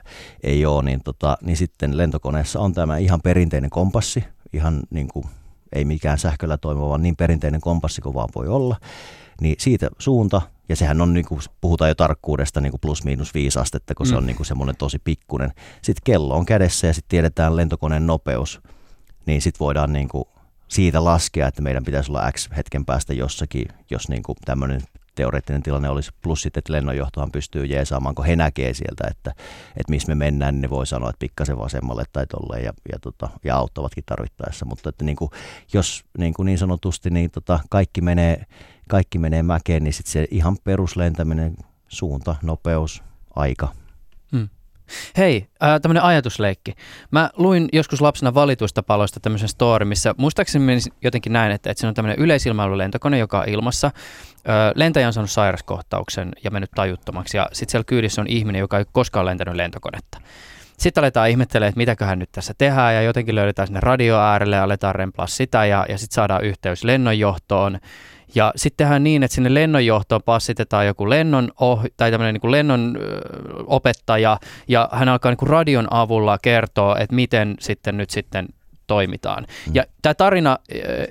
[0.43, 5.25] ei ole, niin, tota, niin sitten lentokoneessa on tämä ihan perinteinen kompassi, ihan niin kuin,
[5.73, 8.77] ei mikään sähköllä toimiva, vaan niin perinteinen kompassi kuin vaan voi olla
[9.41, 13.35] niin siitä suunta, ja sehän on, niin kuin, puhutaan jo tarkkuudesta niin kuin plus miinus
[13.35, 14.11] viisi astetta, kun mm.
[14.11, 14.27] se on mm.
[14.27, 15.53] niin kuin semmoinen tosi pikkunen.
[15.83, 18.61] Sitten kello on kädessä ja sitten tiedetään lentokoneen nopeus,
[19.27, 20.25] niin sitten voidaan niin kuin
[20.69, 24.81] siitä laskea, että meidän pitäisi olla X hetken päästä jossakin, jos niin kuin tämmöinen
[25.15, 26.11] teoreettinen tilanne olisi.
[26.23, 29.31] Plus sitten, että lennonjohtohan pystyy jeesaamaan, kun he näkee sieltä, että,
[29.77, 32.99] että missä me mennään, niin ne voi sanoa, että pikkasen vasemmalle tai tolleen ja, ja,
[32.99, 34.67] tota, ja auttavatkin tarvittaessa.
[34.67, 35.31] Mutta että niin kuin,
[35.73, 38.47] jos niin, kuin niin sanotusti niin tota, kaikki menee
[38.91, 41.57] kaikki menee mäkeen, niin sitten se ihan peruslentäminen,
[41.89, 43.03] suunta, nopeus,
[43.37, 43.69] aika.
[44.33, 44.49] Hmm.
[45.17, 46.75] Hei, äh, tämmöinen ajatusleikki.
[47.11, 51.87] Mä luin joskus lapsena valituista paloista tämmöisen story, missä muistaakseni jotenkin näin, että, että se
[51.87, 53.87] on tämmöinen yleisilmailulentokone, joka on ilmassa.
[53.87, 53.93] Äh,
[54.75, 58.85] lentäjä on saanut sairaskohtauksen ja mennyt tajuttomaksi ja sitten siellä kyydissä on ihminen, joka ei
[58.93, 60.21] koskaan lentänyt lentokonetta.
[60.79, 64.63] Sitten aletaan ihmettelemään, että mitäköhän nyt tässä tehdään ja jotenkin löydetään sinne radio äärelle ja
[64.63, 67.79] aletaan remplaa sitä ja, ja sitten saadaan yhteys lennonjohtoon.
[68.35, 72.99] Ja sitten tehdään niin, että sinne lennonjohtoon passitetaan joku lennon, oh, tai tämmöinen niin lennon
[73.67, 74.39] opettaja,
[74.69, 78.49] ja hän alkaa niin kuin radion avulla kertoa, että miten sitten nyt sitten
[78.91, 79.47] toimitaan.
[79.67, 79.75] Mm.
[79.75, 80.59] Ja tämä tarina,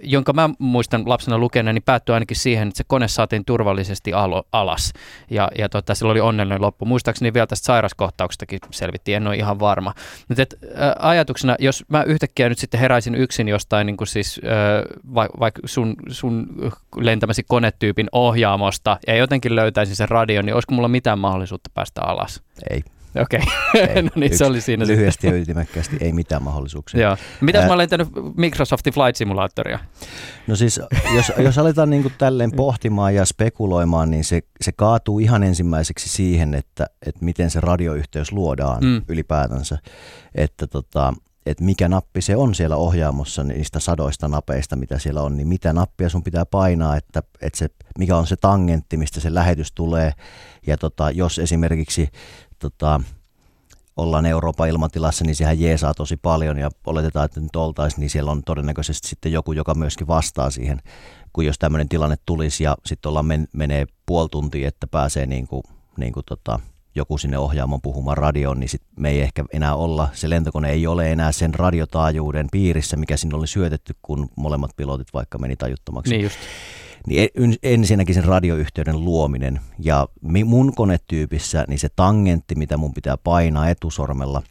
[0.01, 4.43] jonka mä muistan lapsena lukeneeni, niin päättyi ainakin siihen, että se kone saatiin turvallisesti alo,
[4.51, 4.93] alas.
[5.29, 6.85] Ja, ja tota, sillä oli onnellinen loppu.
[6.85, 9.93] Muistaakseni vielä tästä sairaskohtauksestakin selvittiin, en ole ihan varma.
[10.27, 14.41] Mutta et, ä, ajatuksena, jos mä yhtäkkiä nyt sitten heräisin yksin jostain niin kuin siis,
[15.15, 16.47] vaikka vaik sun, sun
[16.95, 22.41] lentämäsi konetyypin ohjaamosta ja jotenkin löytäisin sen radion, niin olisiko mulla mitään mahdollisuutta päästä alas?
[22.69, 22.83] Ei.
[23.15, 23.39] Okei,
[23.83, 24.01] okay.
[24.01, 27.01] no niin, se oli siinä Lyhyesti ja ytimekkäästi ei mitään mahdollisuuksia.
[27.01, 27.17] Joo.
[27.41, 27.67] Mitäs Ää...
[27.67, 29.79] mä olen lentänyt Microsoftin Flight Simulatoria?
[30.47, 30.81] No siis,
[31.15, 36.09] jos, jos aletaan niin kuin tälleen pohtimaan ja spekuloimaan, niin se, se kaatuu ihan ensimmäiseksi
[36.09, 39.01] siihen, että, että miten se radioyhteys luodaan mm.
[39.07, 39.77] ylipäätänsä.
[40.35, 41.13] Että tota,
[41.45, 45.73] että mikä nappi se on siellä ohjaamossa niistä sadoista napeista, mitä siellä on, niin mitä
[45.73, 50.11] nappia sun pitää painaa, että, että se, mikä on se tangentti, mistä se lähetys tulee.
[50.67, 52.09] Ja tota, jos esimerkiksi
[52.59, 53.01] tota,
[53.97, 58.31] ollaan Euroopan ilmatilassa, niin sehän jeesaa tosi paljon ja oletetaan, että nyt oltaisiin, niin siellä
[58.31, 60.81] on todennäköisesti sitten joku, joka myöskin vastaa siihen,
[61.33, 65.47] kun jos tämmöinen tilanne tulisi ja sitten ollaan men, menee puoli tuntia, että pääsee niin
[65.47, 65.63] kuin,
[65.97, 66.59] niin kuin tota,
[66.95, 70.87] joku sinne ohjaamon puhumaan radioon, niin sit me ei ehkä enää olla, se lentokone ei
[70.87, 76.11] ole enää sen radiotaajuuden piirissä, mikä sinne oli syötetty, kun molemmat pilotit vaikka meni tajuttomaksi.
[76.11, 76.39] Niin just.
[77.07, 77.29] Niin
[77.63, 80.07] ensinnäkin sen radioyhteyden luominen ja
[80.45, 84.43] mun konetyypissä niin se tangentti, mitä mun pitää painaa etusormella,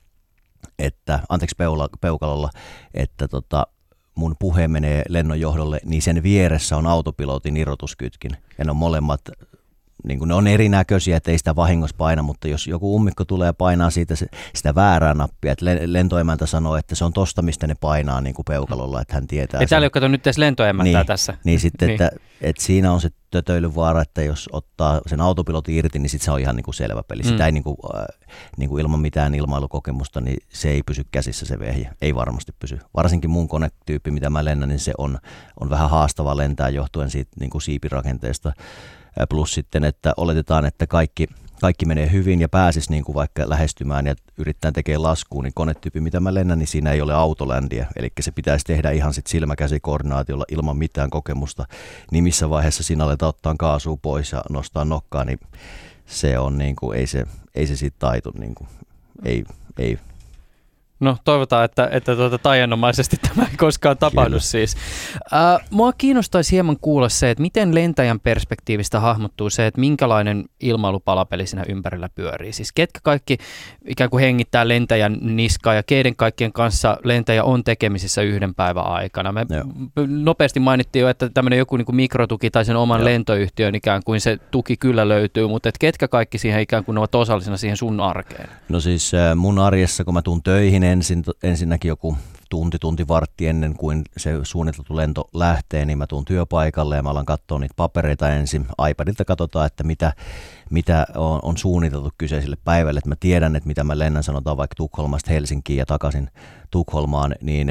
[0.78, 2.50] että, anteeksi peula, peukalolla,
[2.94, 3.66] että tota,
[4.14, 8.30] mun puhe menee lennonjohdolle, niin sen vieressä on autopilotin irrotuskytkin.
[8.58, 9.20] Ja ne on molemmat
[10.04, 13.52] niin kuin ne on erinäköisiä, että ei sitä vahingossa paina, mutta jos joku ummikko tulee
[13.52, 14.14] painaa siitä
[14.54, 18.44] sitä väärää nappia, että lentoemäntä sanoo, että se on tosta, mistä ne painaa niin kuin
[18.44, 19.60] peukalolla, että hän tietää.
[19.60, 21.34] Ei täällä ole kato nyt edes lentoemäntää niin, tässä.
[21.44, 22.02] Niin sitten, niin.
[22.02, 26.30] Että, että siinä on se tötöilyvaara, että jos ottaa sen autopilotin irti, niin sitten se
[26.30, 27.22] on ihan niin kuin selvä peli.
[27.22, 27.28] Mm.
[27.28, 31.46] Sitä ei niin kuin, äh, niin kuin ilman mitään ilmailukokemusta, niin se ei pysy käsissä
[31.46, 31.90] se vehje.
[32.02, 32.78] Ei varmasti pysy.
[32.94, 35.18] Varsinkin mun konetyyppi, mitä mä lennän, niin se on,
[35.60, 38.52] on vähän haastava lentää johtuen siitä niin kuin siipirakenteesta.
[39.26, 41.26] Plus sitten, että oletetaan, että kaikki,
[41.60, 46.00] kaikki menee hyvin ja pääsis niin kuin vaikka lähestymään ja yrittää tekemään laskuun, niin konetyyppi,
[46.00, 47.86] mitä mä lennän, niin siinä ei ole autoländiä.
[47.96, 51.64] Eli se pitäisi tehdä ihan sitten silmäkäsikoordinaatiolla ilman mitään kokemusta.
[52.10, 55.40] Niin missä vaiheessa siinä aletaan ottaa kaasua pois ja nostaa nokkaa, niin
[56.06, 58.68] se on niin kuin, ei se, ei se siitä taitu, niin kuin,
[59.24, 59.44] ei,
[59.78, 59.98] ei
[61.00, 64.40] No toivotaan, että, että tuota, taianomaisesti tämä ei koskaan tapahdu Kyllä.
[64.40, 64.76] siis.
[65.32, 71.46] Äh, mua kiinnostaisi hieman kuulla se, että miten lentäjän perspektiivistä hahmottuu se, että minkälainen ilmailupalapeli
[71.46, 72.52] siinä ympärillä pyörii.
[72.52, 73.38] Siis ketkä kaikki
[73.88, 79.32] ikään kuin hengittää lentäjän niskaa ja keiden kaikkien kanssa lentäjä on tekemisissä yhden päivän aikana.
[79.32, 79.64] Me Joo.
[80.06, 83.04] nopeasti mainittiin jo, että tämmöinen joku niin kuin mikrotuki tai sen oman Joo.
[83.04, 87.14] lentoyhtiön ikään kuin se tuki kyllä löytyy, mutta että ketkä kaikki siihen ikään kuin ovat
[87.14, 88.48] osallisena siihen sun arkeen?
[88.68, 92.16] No siis äh, mun arjessa, kun mä tuun töihin, ensin, ensinnäkin joku
[92.50, 97.10] tunti, tunti, vartti ennen kuin se suunniteltu lento lähtee, niin mä tuun työpaikalle ja mä
[97.10, 98.66] alan katsoa niitä papereita ensin.
[98.90, 100.12] iPadilta katsotaan, että mitä,
[100.70, 102.98] mitä on, on suunniteltu kyseiselle päivälle.
[102.98, 106.30] Että mä tiedän, että mitä mä lennän, sanotaan vaikka Tukholmasta Helsinkiin ja takaisin
[106.70, 107.68] Tukholmaan, niin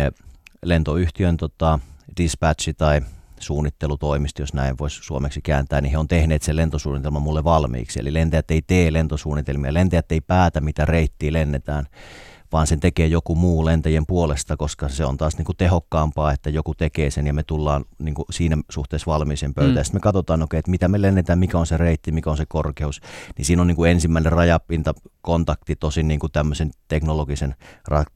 [0.63, 1.79] lentoyhtiön tota,
[2.17, 3.01] dispatchi tai
[3.39, 7.99] suunnittelutoimisto, jos näin voisi suomeksi kääntää, niin he on tehneet sen lentosuunnitelman mulle valmiiksi.
[7.99, 11.85] Eli lentäjät ei tee lentosuunnitelmia, lentäjät ei päätä, mitä reittiä lennetään,
[12.51, 16.49] vaan sen tekee joku muu lentäjien puolesta, koska se on taas niin kuin tehokkaampaa, että
[16.49, 19.77] joku tekee sen ja me tullaan niin kuin siinä suhteessa valmiiseen pöytään.
[19.77, 19.83] Mm.
[19.83, 22.45] Sitten me katsotaan, okay, että mitä me lennetään, mikä on se reitti, mikä on se
[22.45, 23.01] korkeus.
[23.37, 27.55] Niin siinä on niin kuin ensimmäinen rajapinta kontakti tosin niin kuin tämmöisen teknologisen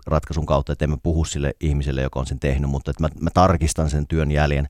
[0.07, 3.29] ratkaisun kautta, että emme puhu sille ihmiselle, joka on sen tehnyt, mutta että mä, mä
[3.33, 4.67] tarkistan sen työn jäljen.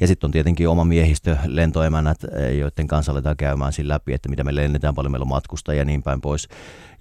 [0.00, 2.18] Ja sitten on tietenkin oma miehistö, lentoemänät,
[2.58, 5.84] joiden kanssa aletaan käymään siinä läpi, että mitä me lennetään, paljon meillä on matkustajia ja
[5.84, 6.48] niin päin pois.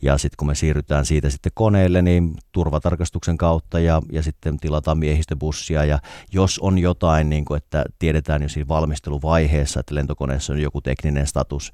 [0.02, 4.98] Ja sitten kun me siirrytään siitä sitten koneelle, niin turvatarkastuksen kautta ja, ja sitten tilataan
[4.98, 5.86] miehistöbussia.
[5.86, 6.00] Ja
[6.34, 11.28] jos on jotain, niin kuin, että tiedetään jo siinä valmisteluvaiheessa, että lentokoneessa on joku tekninen
[11.28, 11.72] status,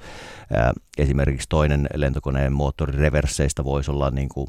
[0.54, 4.48] ää, esimerkiksi toinen lentokoneen moottorireversseistä voisi olla niin kuin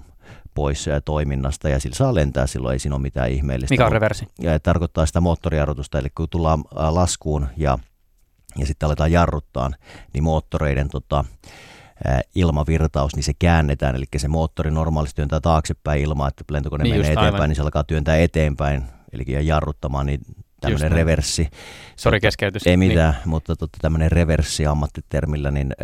[0.54, 3.72] pois toiminnasta ja sillä saa lentää, silloin ei siinä ole mitään ihmeellistä.
[3.72, 4.26] Mikä on reversi?
[4.40, 7.78] Ja tarkoittaa sitä moottorijarrutusta, eli kun tullaan laskuun ja,
[8.58, 9.70] ja sitten aletaan jarruttaa,
[10.12, 11.24] niin moottoreiden tota,
[12.34, 17.12] ilmavirtaus, niin se käännetään, eli se moottori normaalisti työntää taaksepäin ilmaa, että lentokone niin menee
[17.12, 17.48] eteenpäin, aivan.
[17.48, 20.20] niin se alkaa työntää eteenpäin, eli jarruttamaan, niin
[20.60, 21.48] tämmöinen reverssi.
[21.96, 22.66] Sori keskeytys.
[22.66, 23.28] Ei mitään, niin.
[23.28, 25.74] mutta totta, tämmöinen reverssi ammattitermillä, niin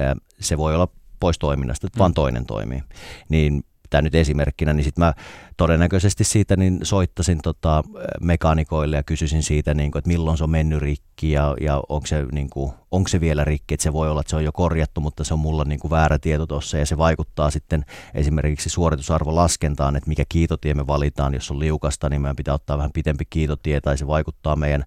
[0.41, 0.89] se voi olla
[1.21, 2.01] pois toiminnasta, että mm.
[2.01, 2.83] vaan toinen toimii.
[3.29, 5.15] Niin tämä nyt esimerkkinä, niin sitten mä
[5.57, 7.83] todennäköisesti siitä niin soittasin tota,
[8.21, 12.07] mekaanikoille ja kysyisin siitä, niin kuin, että milloin se on mennyt rikki ja, ja onko,
[12.07, 14.53] se, niin kuin, onko se vielä rikki, että se voi olla, että se on jo
[14.53, 18.69] korjattu, mutta se on mulla niin kuin väärä tieto tuossa ja se vaikuttaa sitten esimerkiksi
[18.69, 23.25] suoritusarvolaskentaan, että mikä kiitotie me valitaan, jos on liukasta, niin meidän pitää ottaa vähän pitempi
[23.31, 24.85] kiitotie tai se vaikuttaa meidän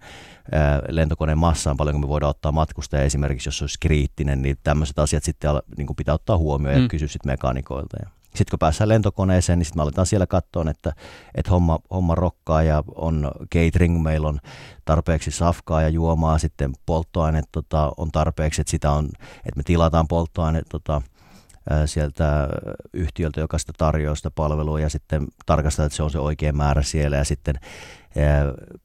[0.89, 5.23] lentokoneen massaan, paljonko me voidaan ottaa matkustaja esimerkiksi, jos se olisi kriittinen, niin tämmöiset asiat
[5.23, 6.87] sitten niin kuin pitää ottaa huomioon ja mm.
[6.87, 7.97] kysyä sitten mekaanikoilta.
[8.01, 10.93] Ja sitten kun päästään lentokoneeseen, niin sitten me aletaan siellä katsoa, että,
[11.35, 14.39] että homma, homma rokkaa ja on catering, meillä on
[14.85, 19.05] tarpeeksi safkaa ja juomaa, sitten polttoaine tota, on tarpeeksi, että, sitä on,
[19.37, 21.01] että me tilataan polttoaine tota,
[21.85, 22.47] sieltä
[22.93, 26.81] yhtiöltä, joka sitä tarjoaa sitä palvelua ja sitten tarkastaa, että se on se oikea määrä
[26.81, 27.55] siellä ja sitten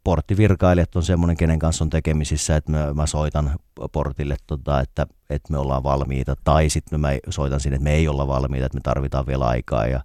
[0.05, 3.51] porttivirkailijat on semmoinen, kenen kanssa on tekemisissä, että mä, mä soitan
[3.93, 8.09] portille, tota, että, että me ollaan valmiita, tai sitten mä soitan sinne, että me ei
[8.09, 10.01] olla valmiita, että me tarvitaan vielä aikaa, ja,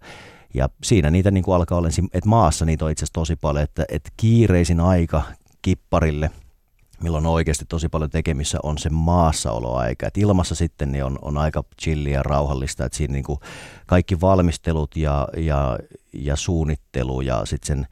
[0.53, 3.63] ja siinä niitä niin kuin alkaa olla, että maassa niitä on itse asiassa tosi paljon,
[3.63, 5.21] että, että kiireisin aika
[5.61, 6.31] kipparille,
[7.03, 10.07] milloin on oikeasti tosi paljon tekemissä, on se maassaoloaika.
[10.07, 13.39] Et ilmassa sitten niin on, on aika chillia ja rauhallista, että siinä niin kuin
[13.85, 15.79] kaikki valmistelut ja, ja,
[16.13, 17.87] ja suunnittelu ja sitten sen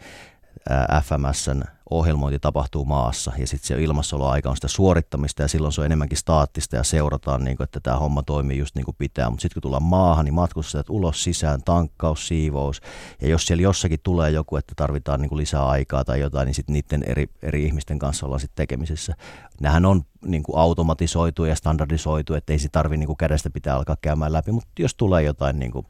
[1.04, 5.86] FMSn ohjelmointi tapahtuu maassa ja sitten se ilmassaoloaika on sitä suorittamista ja silloin se on
[5.86, 9.30] enemmänkin staattista ja seurataan, niin kuin, että tämä homma toimii just niin kuin pitää.
[9.30, 12.82] Mutta sitten kun tullaan maahan, niin matkustajat ulos sisään, tankkaus, siivous
[13.22, 16.56] ja jos siellä jossakin tulee joku, että tarvitaan niin kuin lisää aikaa tai jotain, niin
[16.56, 19.16] sitten niiden eri, eri ihmisten kanssa ollaan sitten tekemisissä.
[19.62, 23.98] Nämähän on niin kuin automatisoitu ja standardisoitu, että ei se tarvitse niin kädestä pitää alkaa
[24.02, 25.86] käymään läpi, mutta jos tulee jotain, niin kuin,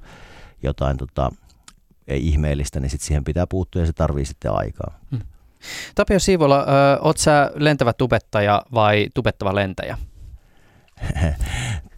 [0.64, 1.32] jotain tota,
[2.12, 5.00] ei ihmeellistä, niin sit siihen pitää puuttua ja se tarvii sitten aikaa.
[5.12, 5.22] Hmm.
[5.96, 6.66] Tapio Siivola,
[7.02, 9.98] oot sä lentävä tubettaja vai tubettava lentäjä?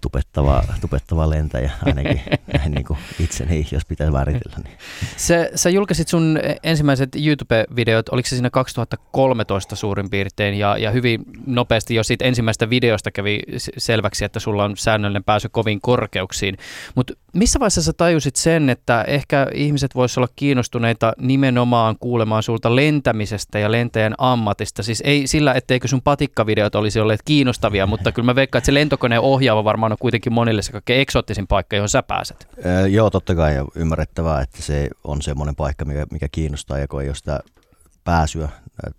[0.01, 2.21] tupettava, tupettava lentäjä ainakin
[2.75, 4.57] niin kuin itseni, jos pitää määritellä.
[4.63, 4.77] Niin.
[5.17, 11.23] Se, sä julkaisit sun ensimmäiset YouTube-videot, oliko se siinä 2013 suurin piirtein, ja, ja hyvin
[11.45, 13.39] nopeasti jo siitä ensimmäistä videosta kävi
[13.77, 16.57] selväksi, että sulla on säännöllinen pääsy kovin korkeuksiin.
[16.95, 22.75] Mutta missä vaiheessa sä tajusit sen, että ehkä ihmiset voisivat olla kiinnostuneita nimenomaan kuulemaan sulta
[22.75, 24.83] lentämisestä ja lentäjän ammatista?
[24.83, 28.73] Siis ei sillä, etteikö sun patikkavideot olisi olleet kiinnostavia, mutta kyllä mä veikkaan, että se
[28.73, 32.47] lentokoneen ohjaava varmaan on kuitenkin monille se kaikkein eksoottisin paikka, johon sä pääset.
[32.65, 37.01] Öö, joo, totta kai ymmärrettävää, että se on semmoinen paikka, mikä, mikä kiinnostaa ja kun
[37.01, 37.39] ei ole sitä
[38.03, 38.49] pääsyä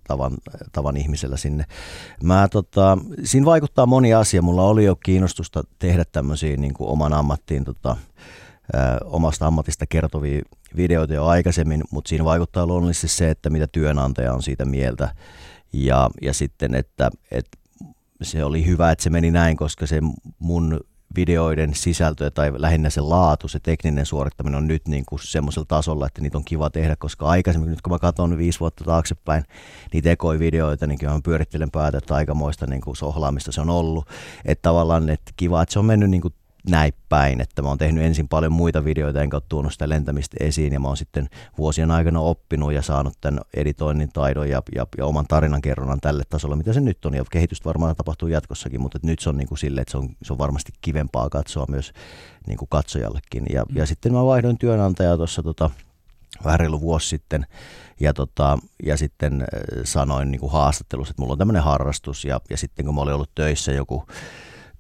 [0.09, 0.33] tavan,
[0.73, 1.65] tavan ihmisellä sinne.
[2.23, 4.43] Mä, tota, siinä vaikuttaa moni asia.
[4.43, 7.97] Mulla oli jo kiinnostusta tehdä tämmöisiä niin kuin oman ammattiin tota,
[8.75, 10.43] ö, omasta ammatista kertovia
[10.77, 15.15] videoita jo aikaisemmin, mutta siinä vaikuttaa luonnollisesti se, että mitä työnantaja on siitä mieltä.
[15.73, 17.59] Ja, ja sitten, että, että
[18.23, 20.01] se oli hyvä, että se meni näin, koska se
[20.39, 20.81] mun
[21.17, 26.07] videoiden sisältö tai lähinnä se laatu, se tekninen suorittaminen on nyt niin kuin semmoisella tasolla,
[26.07, 29.45] että niitä on kiva tehdä, koska aikaisemmin, nyt kun mä katson viisi vuotta taaksepäin
[29.93, 34.09] niitä ekoivideoita, niin kyllä mä pyörittelen päätä, että aikamoista niin kuin sohlaamista se on ollut.
[34.45, 36.35] Että tavallaan, että kiva, että se on mennyt niin kuin
[36.71, 40.37] näin päin, että mä oon tehnyt ensin paljon muita videoita, enkä ole tuonut sitä lentämistä
[40.41, 44.87] esiin, ja mä oon sitten vuosien aikana oppinut ja saanut tämän editoinnin taidon ja, ja,
[44.99, 48.99] ja oman tarinankerronnan tälle tasolle, mitä se nyt on, ja kehitystä varmaan tapahtuu jatkossakin, mutta
[49.03, 51.93] nyt se on niin kuin sille, että se on, se on varmasti kivempaa katsoa myös
[52.47, 55.71] niin kuin katsojallekin, ja, ja sitten mä vaihdoin työnantajaa tuossa tota,
[56.45, 57.47] vähän reilu vuosi sitten,
[58.01, 59.47] ja, tota, ja sitten äh,
[59.85, 63.15] sanoin niin kuin haastattelussa, että mulla on tämmöinen harrastus, ja, ja sitten kun mä olin
[63.15, 64.07] ollut töissä joku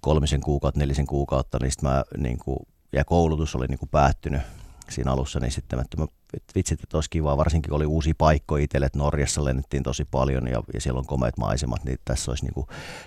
[0.04, 2.58] kolmisen kuukautta, nelisen kuukautta, niin mä niin kuin,
[2.92, 4.42] ja koulutus oli niin kuin päättynyt
[4.90, 6.06] siinä alussa, niin sitten mä,
[6.54, 10.46] vitsit, että olisi kiva, varsinkin kun oli uusi paikko itselle, että Norjassa lennettiin tosi paljon
[10.46, 12.66] ja, ja siellä on komeat maisemat, niin tässä olisi, niin kuin,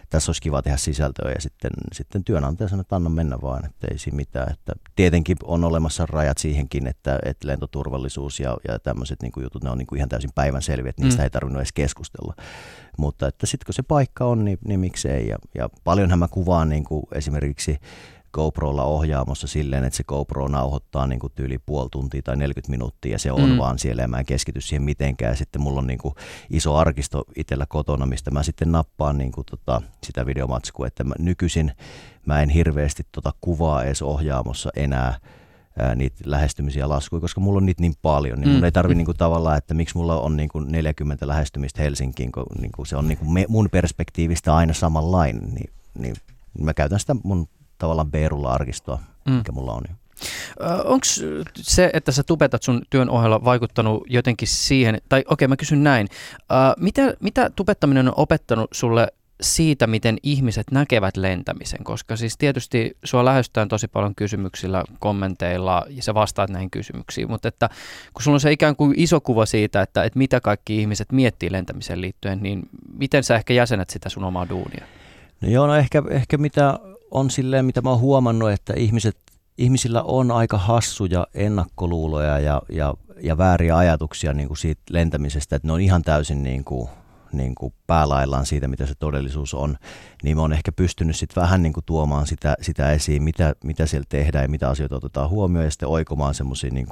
[0.10, 3.88] tässä olisi kiva tehdä sisältöä ja sitten, sitten työnantaja sanoi, että anna mennä vaan, että
[3.92, 4.52] ei siinä mitään.
[4.54, 9.64] Että tietenkin on olemassa rajat siihenkin, että, että lentoturvallisuus ja, ja tämmöiset niin kuin jutut,
[9.64, 11.24] ne on niin kuin ihan täysin päivänselviä, että niistä mm.
[11.24, 12.34] ei tarvinnut edes keskustella.
[12.98, 15.28] Mutta että sitten kun se paikka on, niin, niin miksei.
[15.28, 17.80] Ja, ja paljonhan mä kuvaan niin kuin esimerkiksi
[18.38, 23.12] GoProlla ohjaamossa silleen, että se GoPro nauhoittaa niin kuin tyyli puoli tuntia tai 40 minuuttia
[23.12, 23.58] ja se on mm.
[23.58, 25.38] vaan siellä ja mä en keskity siihen mitenkään.
[25.38, 26.14] Sitten mulla on niin kuin
[26.50, 31.14] iso arkisto itsellä kotona, mistä mä sitten nappaan niin kuin tota, sitä videomatskua, että mä,
[31.20, 31.72] nykyisin
[32.26, 35.20] mä en hirveästi tota kuvaa edes ohjaamossa enää,
[35.80, 38.56] ää, niitä lähestymisiä laskuja, koska mulla on niitä niin paljon, niin mm.
[38.56, 42.86] mun ei tarvi niinku tavallaan, että miksi mulla on niinku 40 lähestymistä Helsinkiin, kun niinku
[42.86, 45.70] se on niinku me, mun perspektiivistä aina samanlainen, niin,
[46.00, 46.16] niin
[46.60, 47.48] mä käytän sitä mun
[47.78, 49.34] tavallaan B-rulla-arkistoa, mm.
[49.34, 49.84] mikä mulla on.
[50.84, 51.06] Onko
[51.56, 55.84] se, että sä tubetat sun työn ohella vaikuttanut jotenkin siihen, tai okei okay, mä kysyn
[55.84, 56.08] näin,
[56.78, 59.08] mitä, mitä tubettaminen on opettanut sulle
[59.42, 66.04] siitä, miten ihmiset näkevät lentämisen, koska siis tietysti sua lähestytään tosi paljon kysymyksillä, kommenteilla ja
[66.04, 67.70] sä vastaat näihin kysymyksiin, mutta että
[68.14, 71.52] kun sulla on se ikään kuin iso kuva siitä, että, että mitä kaikki ihmiset miettii
[71.52, 74.86] lentämiseen liittyen, niin miten sä ehkä jäsenet sitä sun omaa duunia?
[75.42, 76.80] No joo, no ehkä, ehkä mitä
[77.12, 79.18] on silleen, mitä mä oon huomannut, että ihmiset,
[79.58, 85.68] ihmisillä on aika hassuja ennakkoluuloja ja, ja, ja vääriä ajatuksia niin kuin siitä lentämisestä, että
[85.68, 86.90] ne on ihan täysin niin kuin
[87.32, 89.78] niin kuin päälaillaan siitä, mitä se todellisuus on,
[90.24, 93.86] niin mä oon ehkä pystynyt sitten vähän niin kuin tuomaan sitä, sitä esiin, mitä, mitä
[93.86, 96.88] siellä tehdään ja mitä asioita otetaan huomioon ja sitten oikomaan semmoisia niin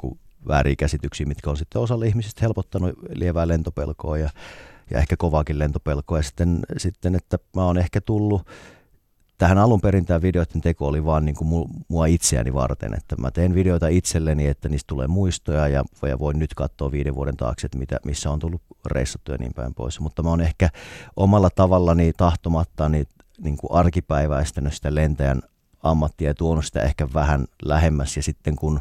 [0.48, 4.30] vääriä käsityksiä, mitkä on sitten osalle ihmisistä helpottanut lievää lentopelkoa ja,
[4.90, 6.18] ja ehkä kovaakin lentopelkoa.
[6.18, 8.42] Ja sitten, sitten, että mä oon ehkä tullut
[9.38, 13.30] tähän alun perin tämä videoiden teko oli vaan niin kuin mua itseäni varten, että mä
[13.30, 17.66] teen videoita itselleni, että niistä tulee muistoja ja, ja voin nyt katsoa viiden vuoden taakse,
[17.66, 20.00] että mitä, missä on tullut reissattu ja niin päin pois.
[20.00, 20.68] Mutta mä oon ehkä
[21.16, 23.06] omalla tavallani tahtomatta niin,
[23.38, 25.42] niin kuin arkipäiväistänyt sitä lentäjän
[25.82, 28.80] ammattia ja tuonut sitä ehkä vähän lähemmäs ja sitten kun,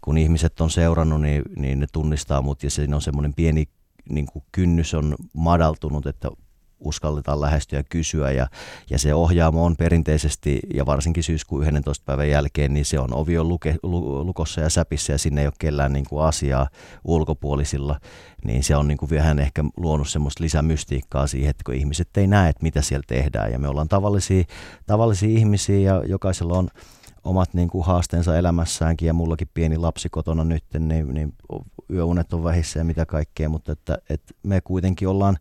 [0.00, 3.68] kun ihmiset on seurannut, niin, niin ne tunnistaa mut ja siinä on semmoinen pieni
[4.10, 6.30] niin kuin kynnys on madaltunut, että
[6.84, 8.30] uskalletaan lähestyä ja kysyä.
[8.30, 8.46] Ja,
[8.90, 12.04] ja se ohjaamo on perinteisesti, ja varsinkin syyskuun 11.
[12.06, 15.46] päivän jälkeen, niin se on ovi on luke, lu, lukossa ja säpissä ja sinne ei
[15.46, 16.68] ole kellään niin kuin asiaa
[17.04, 18.00] ulkopuolisilla.
[18.44, 22.26] Niin se on niin kuin vähän ehkä luonut semmoista lisämystiikkaa siihen, että kun ihmiset ei
[22.26, 23.52] näe, että mitä siellä tehdään.
[23.52, 24.44] Ja me ollaan tavallisia,
[24.86, 26.68] tavallisia ihmisiä ja jokaisella on
[27.24, 31.34] omat niin kuin haasteensa elämässäänkin ja mullakin pieni lapsi kotona nyt, niin, niin
[31.90, 35.36] yöunet on vähissä ja mitä kaikkea, mutta että, että me kuitenkin ollaan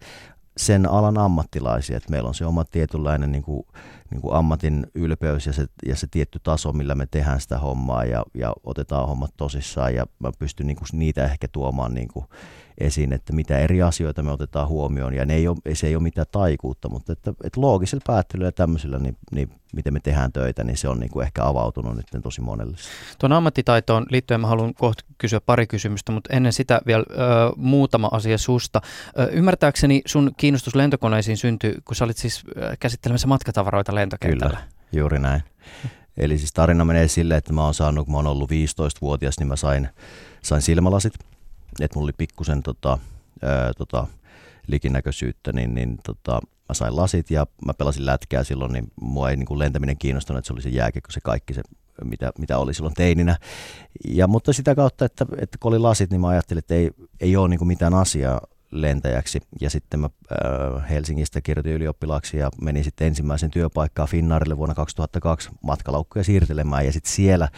[0.65, 3.63] sen alan ammattilaisia, että meillä on se oma tietynlainen niin kuin,
[4.12, 8.06] niin kuin ammatin ylpeys ja se, ja se tietty taso, millä me tehdään sitä hommaa
[8.06, 12.26] ja, ja otetaan hommat tosissaan ja mä pystyn niin kuin niitä ehkä tuomaan niin kuin
[12.78, 15.13] esiin, että mitä eri asioita me otetaan huomioon.
[15.13, 18.52] Ja ne ei ole, se ei ole mitään taikuutta, mutta että, että loogisella päättelyllä ja
[18.52, 22.23] tämmöisellä, niin, niin miten me tehdään töitä, niin se on niin kuin ehkä avautunut nyt
[22.23, 22.77] tosi monelle.
[23.19, 27.15] Tuon ammattitaitoon liittyen mä haluan kohta kysyä pari kysymystä, mutta ennen sitä vielä ö,
[27.57, 28.81] muutama asia susta.
[29.19, 32.43] Ö, ymmärtääkseni sun kiinnostus lentokoneisiin syntyi, kun sä olit siis
[32.79, 34.57] käsittelemässä matkatavaroita lentokentällä.
[34.57, 35.41] Kyllä, juuri näin.
[36.17, 39.47] Eli siis tarina menee sille, että mä oon saanut, kun mä oon ollut 15-vuotias, niin
[39.47, 39.89] mä sain,
[40.41, 41.13] sain silmälasit–
[41.79, 42.97] että mulla oli pikkusen tota,
[43.41, 44.07] ää, tota,
[44.67, 46.39] likinäköisyyttä, niin, niin tota,
[46.71, 50.38] mä sain lasit ja mä pelasin lätkää silloin, niin mua ei niin kuin lentäminen kiinnostunut,
[50.38, 51.62] että se oli se jääkiekko, se kaikki se,
[52.03, 53.38] mitä, mitä oli silloin teininä.
[54.07, 57.36] Ja, mutta sitä kautta, että, että kun oli lasit, niin mä ajattelin, että ei, ei
[57.36, 59.39] ole niin mitään asiaa lentäjäksi.
[59.62, 65.49] Ja sitten mä äh, Helsingistä kirjoitin ylioppilaaksi ja menin sitten ensimmäisen työpaikkaan Finnaarille vuonna 2002
[65.63, 66.86] matkalaukkuja siirtelemään.
[66.86, 67.49] Ja sitten siellä,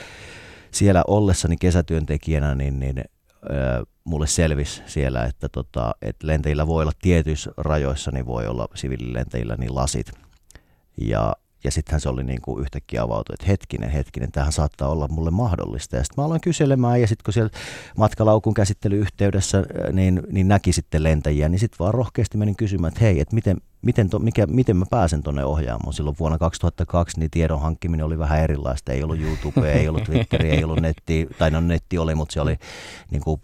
[0.72, 3.04] siellä ollessani kesätyöntekijänä, niin, niin
[4.04, 9.56] mulle selvisi siellä, että, tota, että lentäjillä voi olla tietyissä rajoissa, niin voi olla siviililentäjillä
[9.56, 10.12] niin lasit.
[11.02, 15.08] Ja, ja sittenhän se oli niin kuin yhtäkkiä avautu, että hetkinen, hetkinen, tähän saattaa olla
[15.08, 15.96] mulle mahdollista.
[15.96, 17.52] Ja sitten mä aloin kyselemään ja sitten kun siellä
[17.98, 23.20] matkalaukun käsittelyyhteydessä niin, niin näki sitten lentäjiä, niin sitten vaan rohkeasti menin kysymään, että hei,
[23.20, 25.94] että miten, miten, to, mikä, miten mä pääsen tuonne ohjaamoon.
[25.94, 28.92] Silloin vuonna 2002 niin tiedon hankkiminen oli vähän erilaista.
[28.92, 32.42] Ei ollut YouTube, ei ollut Twitteri, ei ollut netti, tai no netti oli, mutta se
[32.42, 32.58] oli,
[33.12, 33.42] niin kuin,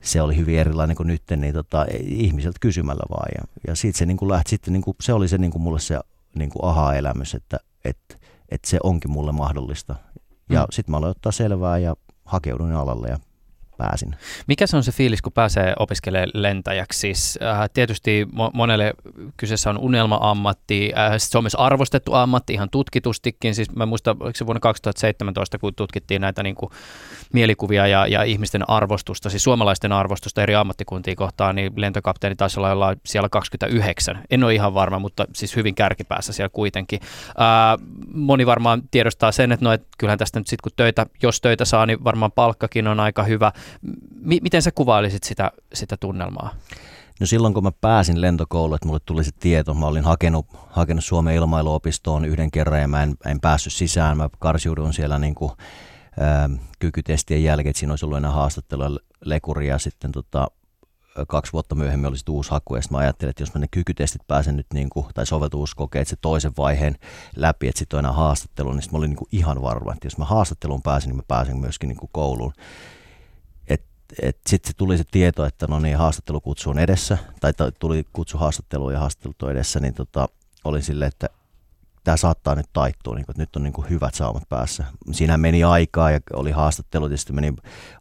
[0.00, 3.28] se oli hyvin erilainen kuin nyt, niin tota, ihmiseltä kysymällä vaan.
[3.38, 5.62] Ja, ja siitä se niin kuin lähti sitten, niin kuin, se oli se niin kuin
[5.62, 6.00] mulle se
[6.34, 8.14] niin kuin aha-elämys, että, että,
[8.48, 9.94] että se onkin mulle mahdollista.
[10.50, 10.66] Ja mm.
[10.70, 13.18] sitten mä aloin ottaa selvää ja hakeuduin alalle ja
[13.78, 14.16] pääsin.
[14.46, 16.98] Mikä se on se fiilis, kun pääsee opiskelemaan lentäjäksi?
[16.98, 18.94] Siis, äh, tietysti mo- monelle
[19.36, 23.54] kyseessä on unelma-ammatti, äh, se on myös arvostettu ammatti ihan tutkitustikin.
[23.54, 26.70] Siis mä muistan, oliko se vuonna 2017, kun tutkittiin näitä niin kuin,
[27.32, 32.68] mielikuvia ja, ja ihmisten arvostusta, siis suomalaisten arvostusta eri ammattikuntia kohtaan, niin lentokapteeni taisi olla
[32.68, 34.18] jollain siellä 29.
[34.30, 37.00] En ole ihan varma, mutta siis hyvin kärkipäässä siellä kuitenkin.
[37.28, 41.40] Äh, moni varmaan tiedostaa sen, että no, et kyllähän tästä nyt sitten kun töitä, jos
[41.40, 43.52] töitä saa, niin varmaan palkkakin on aika hyvä.
[44.22, 46.54] M- miten sä kuvailisit sitä, sitä tunnelmaa?
[47.20, 51.04] No silloin kun mä pääsin lentokouluun, että mulle tuli se tieto, mä olin hakenut, hakenut
[51.04, 54.16] Suomen ilmailuopistoon yhden kerran ja mä en, en päässyt sisään.
[54.16, 55.52] Mä karsiudun siellä niin kuin,
[56.20, 59.78] ää, kykytestien jälkeen, että siinä olisi ollut enää haastattelua lekuria.
[59.78, 60.48] Sitten tota,
[61.28, 64.56] kaksi vuotta myöhemmin olisi uusi haku, ja mä ajattelin, että jos mä ne kykytestit pääsen
[64.56, 66.96] nyt, niin kuin, tai soveltuvuuskokeet, se toisen vaiheen
[67.36, 70.18] läpi, että sitten on enää haastattelu, niin mä olin niin kuin ihan varma, että jos
[70.18, 72.52] mä haastatteluun pääsen, niin mä pääsen myöskin niin kuin kouluun
[74.46, 78.98] sitten tuli se tieto, että no niin, haastattelukutsu on edessä, tai tuli kutsu haastatteluun ja
[78.98, 80.28] haastattelut on edessä, niin tota,
[80.64, 81.28] olin silleen, että
[82.04, 84.84] tämä saattaa nyt taittua, niin kuin, että nyt on niin kuin hyvät saumat päässä.
[85.12, 87.54] Siinä meni aikaa ja oli haastattelut ja sitten meni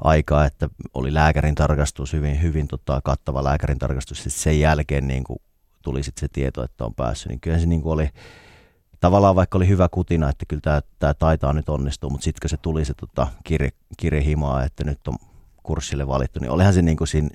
[0.03, 4.17] aikaa, että oli lääkärin tarkastus, hyvin, hyvin tota, kattava lääkärin tarkastus.
[4.17, 5.39] Sitten sen jälkeen niin kuin
[5.81, 8.09] tuli sitten se tieto, että on päässyt, niin kyllä se niin kuin oli,
[8.99, 12.57] tavallaan vaikka oli hyvä kutina, että kyllä tämä, taitaa nyt onnistua, mutta sitten kun se
[12.57, 15.15] tuli se tota, kirje, kirjehimaa, että nyt on
[15.67, 17.29] kurssille valittu, niin olihan se niin kuin siinä,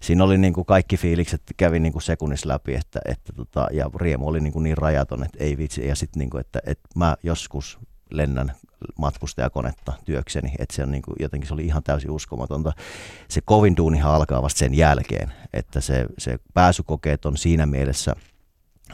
[0.00, 3.90] siinä oli niin kuin kaikki fiilikset kävi niin kuin sekunnissa läpi, että, että tota, ja
[3.94, 6.88] riemu oli niin, kuin niin rajaton, että ei vitsi, ja sitten niin kuin, että, että
[6.96, 7.78] mä joskus
[8.10, 8.52] lennän
[8.98, 12.72] matkustajakonetta työkseni, että se on niin kuin, jotenkin se oli ihan täysin uskomatonta.
[13.28, 18.16] Se kovin duunihan alkaa vasta sen jälkeen, että se, se pääsykokeet on siinä mielessä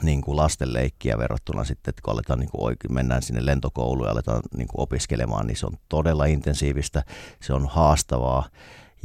[0.02, 4.12] niin kuin lastenleikkiä verrattuna sitten, että kun aletaan niin kuin oikein, mennään sinne lentokouluun ja
[4.12, 7.04] aletaan niin kuin opiskelemaan, niin se on todella intensiivistä,
[7.42, 8.48] se on haastavaa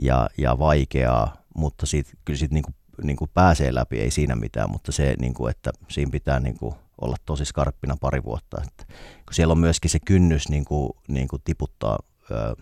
[0.02, 4.36] ja, ja vaikeaa, mutta siitä, kyllä siitä niin kuin, niin kuin pääsee läpi, ei siinä
[4.36, 8.58] mitään, mutta se, niin kuin, että siinä pitää niin kuin olla tosi skarppina pari vuotta.
[8.68, 8.86] Että,
[9.26, 12.00] kun siellä on myöskin se kynnys niin kuin, niin kuin tiputtaa
[12.32, 12.56] ö,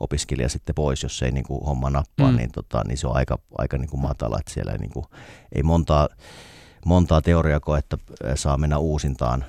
[0.00, 2.36] opiskelija sitten pois, jos ei niin kuin homma nappaa, mm.
[2.36, 5.06] niin, tota, niin se on aika, aika niin kuin matala, että siellä ei, niin kuin,
[5.54, 6.08] ei montaa,
[6.86, 7.98] montaa teoriakoetta
[8.34, 9.44] saa mennä uusintaan,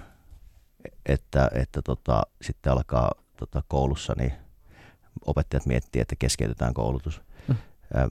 [1.05, 4.33] että, että tota, sitten alkaa tota, koulussa, niin
[5.25, 7.21] opettajat miettii, että keskeytetään koulutus.
[7.47, 7.55] Mm.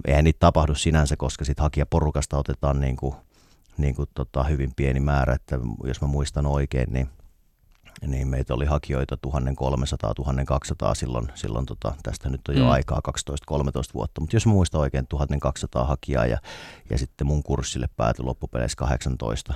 [0.04, 3.14] Eihän niitä tapahdu sinänsä, koska sitten hakijaporukasta otetaan niin kuin,
[3.78, 7.08] niin kuin tota, hyvin pieni määrä, että jos mä muistan oikein, niin,
[8.06, 12.70] niin meitä oli hakijoita 1300-1200 silloin, silloin tota, tästä nyt on jo mm.
[12.70, 13.00] aikaa
[13.52, 13.60] 12-13
[13.94, 16.38] vuotta, mutta jos mä muistan oikein 1200 hakijaa ja,
[16.90, 19.54] ja sitten mun kurssille päätyi loppupeleissä 18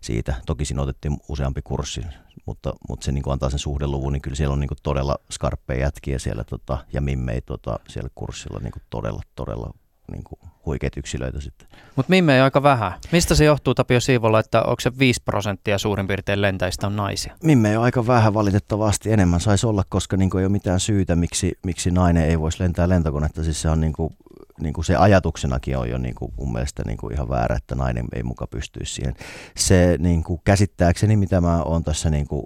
[0.00, 0.34] siitä.
[0.46, 2.04] Toki siinä otettiin useampi kurssi,
[2.46, 5.16] mutta, mutta se niin kuin antaa sen suhdeluvun, niin kyllä siellä on niin kuin todella
[5.32, 9.74] skarppeja jätkiä siellä tota, ja mimmei tota, siellä kurssilla niin kuin todella, todella
[10.12, 11.68] niin kuin huikeita yksilöitä sitten.
[11.96, 12.92] Mutta mimme ei aika vähän.
[13.12, 17.36] Mistä se johtuu Tapio Siivolla, että onko se 5 prosenttia suurin piirtein lentäjistä on naisia?
[17.42, 19.12] Mimme ei ole aika vähän valitettavasti.
[19.12, 22.88] Enemmän saisi olla, koska niin ei ole mitään syytä, miksi, miksi nainen ei voisi lentää
[22.88, 23.44] lentokonetta.
[23.44, 24.16] Siis se on niin kuin,
[24.60, 27.74] niin kuin se ajatuksenakin on jo niin kuin mun mielestä niin kuin ihan väärä, että
[27.74, 29.14] nainen ei muka pystyisi siihen.
[29.56, 32.44] Se niin kuin käsittääkseni, mitä mä oon tässä niin kuin,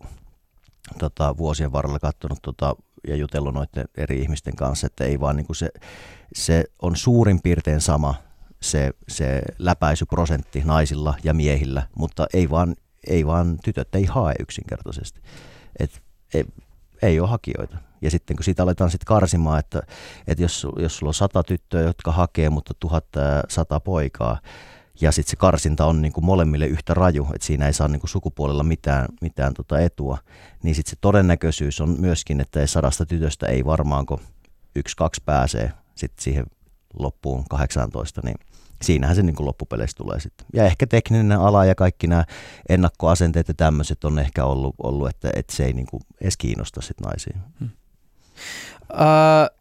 [0.99, 2.77] tota, vuosien varrella katsonut tota,
[3.07, 5.69] ja jutellut noiden eri ihmisten kanssa, että ei vaan niin kuin se,
[6.35, 8.15] se on suurin piirtein sama
[8.63, 12.77] se, se läpäisyprosentti naisilla ja miehillä, mutta ei vaan,
[13.07, 15.21] ei vaan tytöt ei hae yksinkertaisesti.
[15.79, 16.03] Et,
[16.35, 16.45] ei,
[17.03, 17.77] ei ole hakijoita.
[18.03, 19.83] Ja sitten kun siitä aletaan sitten karsimaan, että,
[20.27, 23.07] että jos, jos sulla on sata tyttöä, jotka hakee, mutta tuhat
[23.49, 24.39] sata poikaa,
[25.01, 28.01] ja sitten se karsinta on niin kuin molemmille yhtä raju, että siinä ei saa niin
[28.01, 30.19] kuin sukupuolella mitään, mitään tota etua,
[30.63, 34.21] niin sitten se todennäköisyys on myöskin, että sadasta tytöstä ei varmaanko
[34.77, 36.47] yksi, kaksi pääsee sitten siihen
[36.99, 38.37] loppuun 18, niin
[38.83, 40.47] siinähän se niin kuin loppupeleissä tulee sitten.
[40.53, 42.25] Ja ehkä tekninen ala ja kaikki nämä
[42.69, 46.81] ennakkoasenteet ja tämmöiset on ehkä ollut, ollut että, että se ei niin kuin edes kiinnosta
[46.81, 47.37] sitten naisia.
[47.61, 47.71] Hmm.
[48.93, 49.59] Uh,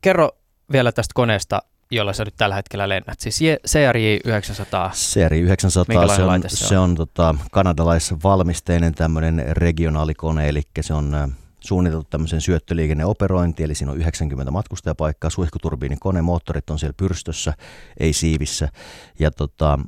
[0.00, 0.30] kerro
[0.72, 1.62] vielä tästä koneesta,
[1.92, 3.20] jolla sä nyt tällä hetkellä lennät.
[3.20, 4.90] Siis CRJ 900.
[4.94, 11.32] CRJ 900, se on, se on, se on tota, kanadalaisvalmisteinen tämmöinen regionaalikone, eli se on
[11.60, 17.54] suunniteltu tämmöisen syöttöliikenneoperointi, eli siinä on 90 matkustajapaikkaa, suihkuturbiinikone, moottorit on siellä pyrstössä,
[18.00, 18.68] ei siivissä,
[19.18, 19.78] ja tota,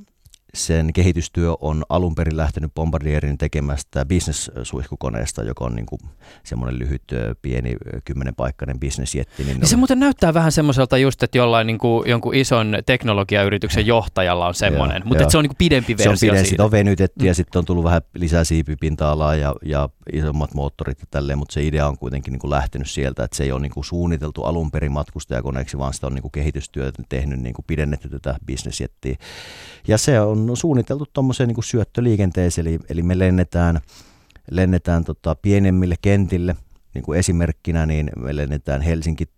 [0.54, 6.00] sen kehitystyö on alun perin lähtenyt Bombardierin tekemästä business-suihkukoneesta, joka on niin kuin
[6.42, 7.02] semmoinen lyhyt,
[7.42, 9.44] pieni, kymmenenpaikkainen bisnesjetti.
[9.44, 13.86] Niin, niin se muuten näyttää vähän semmoiselta just, että jollain niin kuin, jonkun ison teknologiayrityksen
[13.86, 15.30] johtajalla on semmoinen, joo, mutta joo.
[15.30, 17.26] se on niin kuin pidempi versio Se on pidempi, siitä on venytetty mm.
[17.26, 21.62] ja sitten on tullut vähän lisää siipipinta-alaa ja, ja isommat moottorit ja tälleen, mutta se
[21.62, 24.70] idea on kuitenkin niin kuin lähtenyt sieltä, että se ei ole niin kuin suunniteltu alun
[24.70, 29.16] perin matkustajakoneeksi, vaan sitä on niin kuin kehitystyötä tehnyt niin kuin pidennetty tätä bisnesjettiä.
[29.88, 33.80] Ja se on suunniteltu tuommoiseen niin syöttöliikenteeseen, eli, eli me lennetään,
[34.50, 36.56] lennetään tota pienemmille kentille,
[36.94, 39.28] niin kuin esimerkkinä, niin me lennetään Helsinki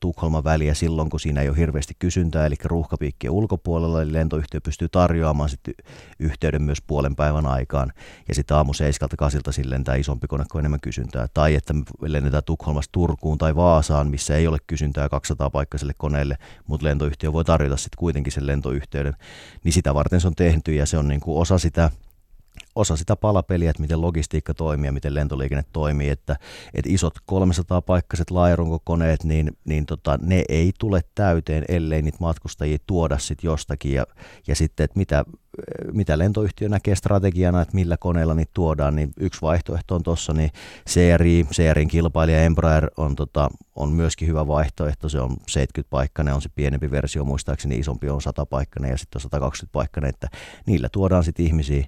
[0.00, 4.88] Tukholman väliä silloin, kun siinä ei ole hirveästi kysyntää, eli ruuhkapiikkien ulkopuolella, eli lentoyhtiö pystyy
[4.88, 5.74] tarjoamaan sitten
[6.18, 7.92] yhteyden myös puolen päivän aikaan,
[8.28, 11.82] ja sitten aamu seiskalta kasilta silleen tämä isompi kone, kun enemmän kysyntää, tai että me
[12.00, 17.44] lennetään Tukholmasta Turkuun tai Vaasaan, missä ei ole kysyntää 200 paikkaiselle koneelle, mutta lentoyhtiö voi
[17.44, 19.16] tarjota sitten kuitenkin sen lentoyhteyden,
[19.64, 21.90] niin sitä varten se on tehty, ja se on niin kuin osa sitä
[22.74, 26.36] osa sitä palapeliä, että miten logistiikka toimii ja miten lentoliikenne toimii, että,
[26.74, 33.18] että isot 300-paikkaiset laajarunkokoneet, niin, niin tota, ne ei tule täyteen, ellei niitä matkustajia tuoda
[33.18, 34.06] sitten jostakin ja,
[34.46, 35.24] ja sitten, että mitä,
[35.92, 40.50] mitä lentoyhtiö näkee strategiana, että millä koneella niitä tuodaan, niin yksi vaihtoehto on tuossa, niin
[40.90, 46.42] CRI, CRin kilpailija Embraer on, tota, on myöskin hyvä vaihtoehto, se on 70 paikkainen, on
[46.42, 50.28] se pienempi versio, muistaakseni isompi on 100 paikkainen ja sitten on 120 paikkainen, että
[50.66, 51.86] niillä tuodaan sitten ihmisiä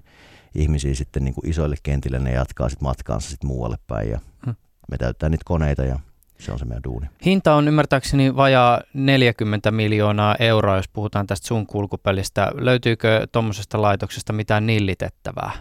[0.57, 4.55] ihmisiä sitten niin kuin isoille kentille, ne jatkaa sitten matkaansa sitten muualle päin ja hmm.
[4.91, 5.99] me täyttää niitä koneita ja
[6.39, 7.07] se on se meidän duuni.
[7.25, 12.51] Hinta on ymmärtääkseni vajaa 40 miljoonaa euroa, jos puhutaan tästä sun kulkupelistä.
[12.55, 15.51] Löytyykö tuommoisesta laitoksesta mitään nillitettävää?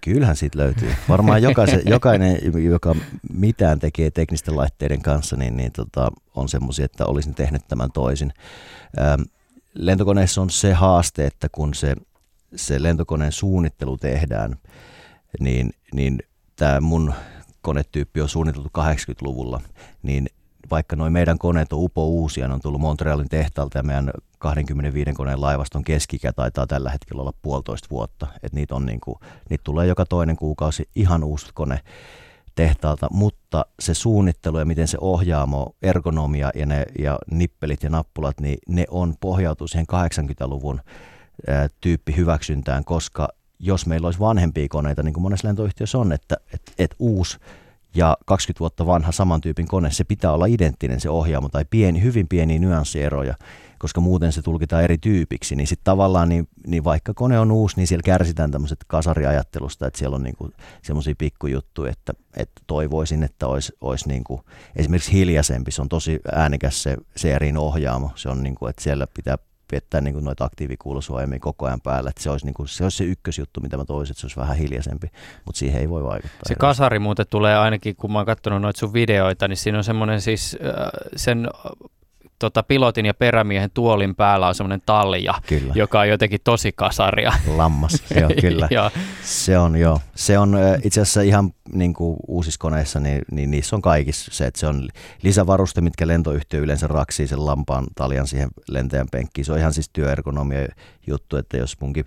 [0.00, 0.94] Kyllähän siitä löytyy.
[1.08, 2.94] Varmaan jokaisen, jokainen, joka
[3.32, 8.32] mitään tekee teknisten laitteiden kanssa, niin, niin tota, on semmoisia, että olisin tehnyt tämän toisin.
[8.98, 9.22] Ähm,
[9.74, 11.94] lentokoneessa on se haaste, että kun se,
[12.56, 14.56] se lentokoneen suunnittelu tehdään,
[15.40, 16.18] niin, niin
[16.56, 17.14] tämä mun
[17.60, 19.60] konetyyppi on suunniteltu 80-luvulla,
[20.02, 20.26] niin
[20.70, 25.12] vaikka noin meidän koneet on upo uusia, ne on tullut Montrealin tehtaalta ja meidän 25
[25.12, 28.26] koneen laivaston keskikä taitaa tällä hetkellä olla puolitoista vuotta.
[28.42, 31.80] Et niitä, on niinku, niitä tulee joka toinen kuukausi ihan uusi kone
[32.54, 38.40] tehtaalta, mutta se suunnittelu ja miten se ohjaamo, ergonomia ja, ne, ja nippelit ja nappulat,
[38.40, 41.15] niin ne on pohjautu siihen 80-luvun ää,
[41.80, 43.28] tyyppi hyväksyntään, koska
[43.58, 47.38] jos meillä olisi vanhempia koneita, niin kuin monessa lentoyhtiössä on, että et, et uusi
[47.94, 52.02] ja 20 vuotta vanha saman tyypin kone, se pitää olla identtinen se ohjaamo tai pieni,
[52.02, 53.34] hyvin pieniä nyanssieroja,
[53.78, 57.76] koska muuten se tulkitaan eri tyypiksi, niin sitten tavallaan, niin, niin vaikka kone on uusi,
[57.76, 60.50] niin siellä kärsitään tämmöiset kasariajattelusta, että siellä on niinku
[60.82, 64.40] semmoisia pikkujuttuja, että, että toivoisin, että olisi, olisi niinku,
[64.76, 69.38] esimerkiksi hiljaisempi, se on tosi äänikäs se seerin ohjaamo, se on niinku, että siellä pitää
[69.72, 72.10] viettää niin noita aktiivikuulosuojamia koko ajan päällä.
[72.10, 74.36] Että se, olisi niin kuin, se olisi se ykkösjuttu, mitä mä toisin, että se olisi
[74.36, 75.10] vähän hiljaisempi,
[75.44, 76.40] mutta siihen ei voi vaikuttaa.
[76.46, 79.84] Se kasari muuten tulee ainakin, kun mä oon katsonut noita sun videoita, niin siinä on
[79.84, 81.48] semmoinen siis äh, sen
[82.38, 85.72] tota, pilotin ja perämiehen tuolin päällä on semmoinen talja, kyllä.
[85.76, 87.32] joka on jotenkin tosi kasaria.
[87.46, 88.68] Lammas, joo, kyllä.
[88.70, 88.90] joo.
[89.22, 90.00] Se on joo.
[90.14, 94.46] Se on itse asiassa ihan niin kuin uusissa koneissa, niin, niin niissä on kaikissa se,
[94.46, 94.88] että se on
[95.22, 99.44] lisävaruste, mitkä lentoyhtiö yleensä raksii sen lampaan taljan siihen lentäjän penkkiin.
[99.44, 100.68] Se on ihan siis työergonomia
[101.06, 102.04] juttu, että jos munkin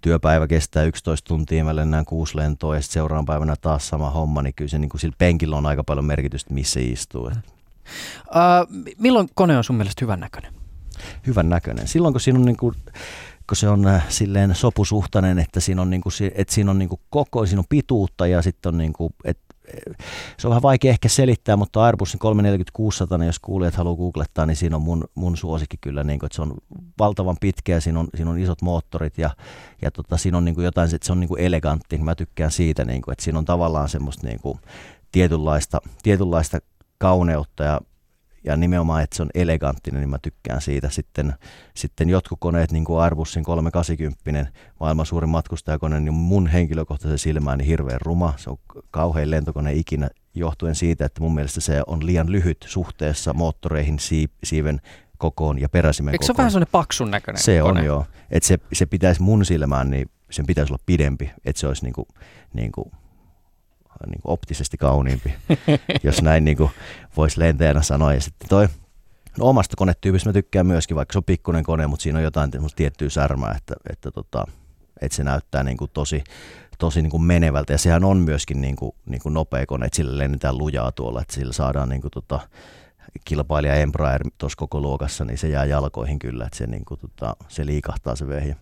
[0.00, 4.42] työpäivä kestää 11 tuntia, mä lennään kuusi lentoa ja sitten seuraavan päivänä taas sama homma,
[4.42, 7.30] niin kyllä se niin kuin sillä penkillä on aika paljon merkitystä, missä istuu.
[8.26, 10.52] Uh, milloin kone on sun mielestä hyvän näköinen?
[11.26, 11.88] Hyvän näköinen.
[11.88, 12.74] Silloin kun siinä on niin kuin,
[13.46, 16.88] kun se on äh, silleen sopusuhtainen, että siinä on, niin kuin, että siinä on niin
[16.88, 19.50] kuin koko, siinä on pituutta ja sitten on niin kuin, että
[20.38, 24.56] se on vähän vaikea ehkä selittää, mutta Airbusin 340 niin jos kuulijat haluaa googlettaa, niin
[24.56, 26.54] siinä on mun, mun suosikki kyllä, niin kuin, että se on
[26.98, 29.30] valtavan pitkä ja siinä on, siinä on isot moottorit ja,
[29.82, 32.50] ja tota, siinä on niin kuin jotain, että se on niin kuin elegantti, mä tykkään
[32.50, 34.58] siitä, niin kuin, että siinä on tavallaan semmoista niin kuin
[35.12, 36.58] tietynlaista, tietynlaista
[37.00, 37.80] kauneutta ja,
[38.44, 40.90] ja nimenomaan, että se on eleganttinen, niin mä tykkään siitä.
[40.90, 41.34] Sitten,
[41.76, 47.66] sitten jotkut koneet, niin kuin Airbusin 380, maailman suurin matkustajakone, niin mun henkilökohtaisen silmään niin
[47.66, 48.34] hirveän ruma.
[48.36, 48.56] Se on
[48.90, 53.98] kauhein lentokone ikinä johtuen siitä, että mun mielestä se on liian lyhyt suhteessa moottoreihin,
[54.44, 54.80] siiven
[55.18, 57.80] kokoon ja peräsimen Eikö se ole vähän sellainen paksun näköinen Se kone?
[57.80, 58.06] on joo.
[58.30, 61.92] Että se, se pitäisi mun silmään, niin sen pitäisi olla pidempi, että se olisi niin
[61.92, 62.06] kuin,
[62.52, 62.90] niin kuin
[64.06, 65.34] niin kuin optisesti kauniimpi,
[66.02, 66.70] jos näin niin
[67.16, 68.14] voisi lentäjänä sanoa.
[68.14, 68.68] Ja sitten toi
[69.38, 72.50] no omasta konetyypistä mä tykkään myöskin, vaikka se on pikkuinen kone, mutta siinä on jotain
[72.76, 74.46] tiettyä särmää, että, että, tota,
[75.00, 76.24] että se näyttää niin kuin tosi,
[76.78, 77.72] tosi niin kuin menevältä.
[77.72, 81.20] Ja sehän on myöskin niin kuin, niin kuin nopea kone, että sillä lennetään lujaa tuolla,
[81.20, 82.40] että sillä saadaan niin kuin, tota,
[83.24, 87.36] kilpailija Embraer tuossa koko luokassa, niin se jää jalkoihin kyllä, että se, niin kuin, tota,
[87.48, 88.56] se liikahtaa se vehje.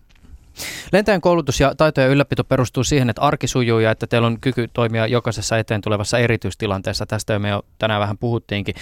[0.91, 4.67] Lentäjän koulutus ja taitojen ylläpito perustuu siihen, että arki sujuu ja että teillä on kyky
[4.73, 7.05] toimia jokaisessa eteen tulevassa erityistilanteessa.
[7.05, 8.75] Tästä me jo tänään vähän puhuttiinkin.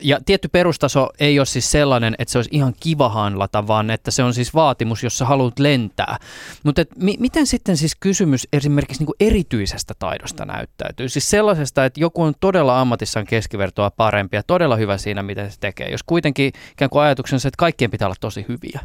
[0.00, 4.10] Ja tietty perustaso ei ole siis sellainen, että se olisi ihan kiva handlata, vaan että
[4.10, 6.18] se on siis vaatimus, jos sä haluat lentää.
[6.62, 11.08] Mutta mi- miten sitten siis kysymys esimerkiksi niinku erityisestä taidosta näyttäytyy?
[11.08, 15.60] Siis sellaisesta, että joku on todella ammatissaan keskivertoa parempi ja todella hyvä siinä, mitä se
[15.60, 15.90] tekee.
[15.90, 18.80] Jos kuitenkin ikään kuin ajatuksensa, että kaikkien pitää olla tosi hyviä.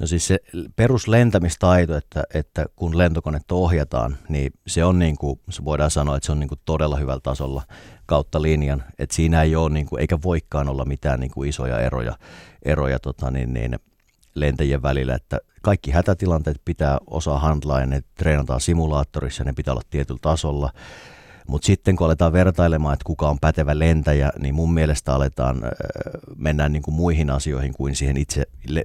[0.00, 0.38] No siis se
[0.76, 6.26] peruslentämistaito, että, että kun lentokonetta ohjataan, niin se on niin kuin, se voidaan sanoa, että
[6.26, 7.62] se on niin kuin todella hyvällä tasolla
[8.06, 8.84] kautta linjan.
[8.98, 12.16] Että siinä ei ole, niin kuin, eikä voikaan olla mitään niin kuin isoja eroja,
[12.64, 13.78] eroja tota, niin, niin,
[14.34, 19.82] lentäjien välillä, että kaikki hätätilanteet pitää osaa handlaa ja ne treenataan simulaattorissa ne pitää olla
[19.90, 20.72] tietyllä tasolla.
[21.46, 25.70] Mutta sitten kun aletaan vertailemaan, että kuka on pätevä lentäjä, niin mun mielestä aletaan äh,
[26.36, 28.42] mennä niin kuin muihin asioihin kuin siihen itse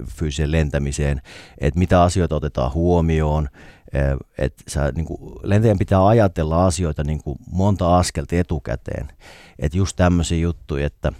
[0.07, 1.21] fyysiseen lentämiseen.
[1.57, 3.49] Että mitä asioita otetaan huomioon,
[3.95, 5.07] äh, että niin
[5.43, 9.07] lentäjän pitää ajatella asioita niin kuin monta askelta etukäteen.
[9.59, 11.11] Että just tämmöisiä juttuja, että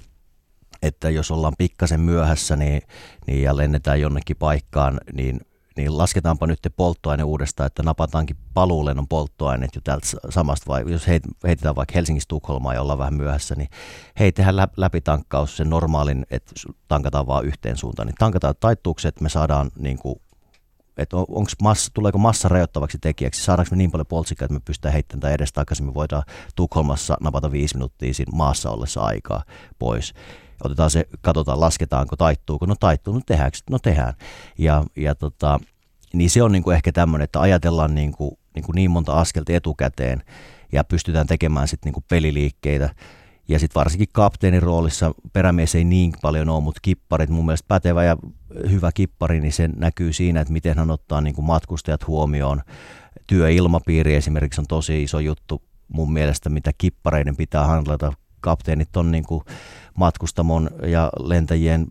[0.82, 2.82] että jos ollaan pikkasen myöhässä niin,
[3.28, 5.40] niin ja lennetään jonnekin paikkaan, niin
[5.78, 11.08] niin lasketaanpa nyt polttoaine uudestaan, että napataankin paluulennon polttoaineet jo täältä samasta, vai jos
[11.48, 13.70] heitetään vaikka Helsingistä Tukholmaan ja ollaan vähän myöhässä, niin
[14.20, 16.52] hei, tehdään läpitankkaus sen normaalin, että
[16.88, 20.22] tankataan vaan yhteen suuntaan, niin tankataan taittuukset, me saadaan niin kuin
[20.98, 21.18] että
[21.62, 25.34] massa, tuleeko massa rajoittavaksi tekijäksi, saadaanko me niin paljon poltsikaa, että me pystytään heittämään tätä
[25.34, 26.24] edes takaisin, me voidaan
[26.56, 29.44] Tukholmassa napata viisi minuuttia siinä maassa ollessa aikaa
[29.80, 30.14] pois.
[30.64, 34.14] Otetaan se, katsotaan, lasketaanko, taittuuko, no taittuu, no tehdäänkö, no tehdään.
[34.58, 35.60] Ja, ja tota,
[36.14, 39.14] niin se on niin kuin ehkä tämmöinen, että ajatellaan niin, kuin, niin, kuin niin monta
[39.14, 40.24] askelta etukäteen
[40.72, 42.90] ja pystytään tekemään sitten niin peliliikkeitä.
[43.48, 48.04] Ja sitten varsinkin kapteenin roolissa perämies ei niin paljon ole, mutta kipparit, mun mielestä pätevä
[48.04, 48.18] ja
[48.70, 52.62] hyvä kippari, niin se näkyy siinä, että miten hän ottaa niin kuin matkustajat huomioon.
[53.28, 58.14] Työilmapiiri esimerkiksi on tosi iso juttu mun mielestä, mitä kippareiden pitää handlata.
[58.42, 59.44] Kapteenit on niin kuin
[59.94, 61.88] matkustamon ja lentäjien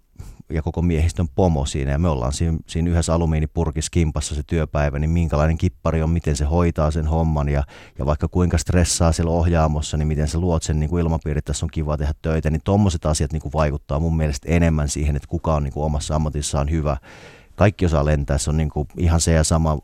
[0.51, 4.99] ja koko miehistön pomo siinä ja me ollaan siinä, siinä yhdessä alumiinipurkissa kimpassa se työpäivä,
[4.99, 7.65] niin minkälainen kippari on, miten se hoitaa sen homman ja,
[7.99, 11.67] ja vaikka kuinka stressaa siellä ohjaamossa, niin miten se luot sen niin kuin ilmapiiri, tässä
[11.67, 15.29] on kiva tehdä töitä, niin tuommoiset asiat niin kuin vaikuttaa mun mielestä enemmän siihen, että
[15.29, 16.97] kuka on niin kuin omassa ammatissaan hyvä.
[17.57, 19.79] Kaikki osaa lentää, se on niin kuin ihan se ja sama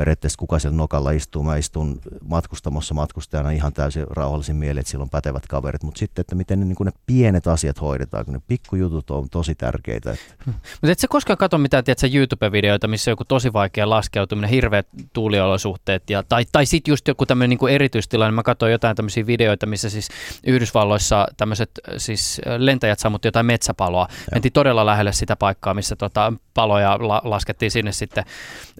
[0.00, 1.42] periaatteessa kuka siellä nokalla istuu.
[1.42, 6.20] Mä istun matkustamossa matkustajana ihan täysin rauhallisin mieli, että siellä on pätevät kaverit, mutta sitten,
[6.20, 10.10] että miten ne, niin ne pienet asiat hoidetaan, kun ne pikkujutut on tosi tärkeitä.
[10.10, 10.24] Että.
[10.44, 10.54] Hmm.
[10.54, 14.86] Mutta et sä koskaan katso mitään tiedätkö, YouTube-videoita, missä on joku tosi vaikea laskeutuminen, hirveät
[15.12, 18.34] tuuliolosuhteet, ja, tai, tai sitten just joku tämmöinen niin erityistilanne.
[18.34, 20.08] Mä katsoin jotain tämmöisiä videoita, missä siis
[20.46, 24.06] Yhdysvalloissa tämmöiset siis lentäjät sammutti jotain metsäpaloa.
[24.10, 24.26] Joo.
[24.32, 28.24] Mentiin todella lähelle sitä paikkaa, missä tota, paloja la, laskettiin sinne sitten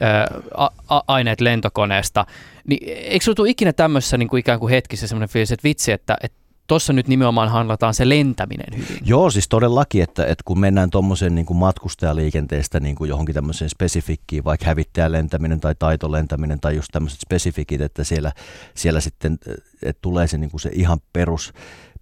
[0.01, 2.27] ää, a, a, aineet lentokoneesta.
[2.69, 5.93] Niin eikö sinulla tule ikinä tämmöisessä niin kuin ikään kuin hetkissä semmoinen fiilis, että vitsi,
[5.93, 6.41] että, että
[6.71, 9.03] tuossa nyt nimenomaan handlataan se lentäminen hyvin.
[9.05, 14.45] Joo, siis todellakin, että, että kun mennään tuommoisen niin matkustajaliikenteestä niin kuin johonkin tämmöiseen spesifikkiin,
[14.45, 18.33] vaikka hävittäjälentäminen tai taitolentäminen tai just tämmöiset spesifikit, että siellä,
[18.75, 19.39] siellä sitten
[19.83, 21.53] että tulee se, niin kuin se ihan perus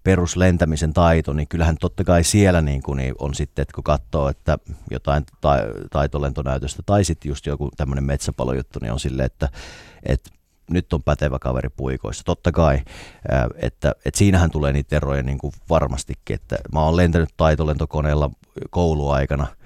[0.03, 4.29] peruslentämisen taito, niin kyllähän totta kai siellä niin kuin, niin on sitten, että kun katsoo,
[4.29, 4.57] että
[4.91, 9.49] jotain ta- taitolentonäytöstä tai sitten just joku tämmöinen metsäpalojuttu, niin on silleen, että,
[10.03, 10.29] että
[10.71, 12.23] nyt on pätevä kaveri puikoissa.
[12.23, 12.81] Totta kai,
[13.55, 18.29] että, että siinähän tulee niitä eroja niin kuin varmastikin, että mä oon lentänyt taitolentokoneella
[18.69, 19.47] kouluaikana–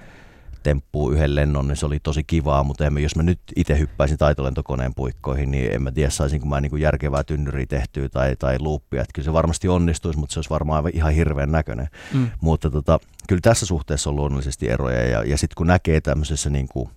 [0.63, 4.17] temppuu yhden lennon, niin se oli tosi kivaa, mutta emme, jos mä nyt itse hyppäisin
[4.17, 8.59] taitolentokoneen puikkoihin, niin en mä tiedä, saisinko mä niin kuin järkevää tynnyriä tehtyä tai, tai
[8.59, 9.01] luuppia.
[9.01, 11.87] Että kyllä se varmasti onnistuisi, mutta se olisi varmaan ihan hirveän näköinen.
[12.13, 12.29] Mm.
[12.41, 16.67] Mutta tota, kyllä tässä suhteessa on luonnollisesti eroja ja, ja sitten kun näkee tämmöisessä niin
[16.67, 16.89] kuin,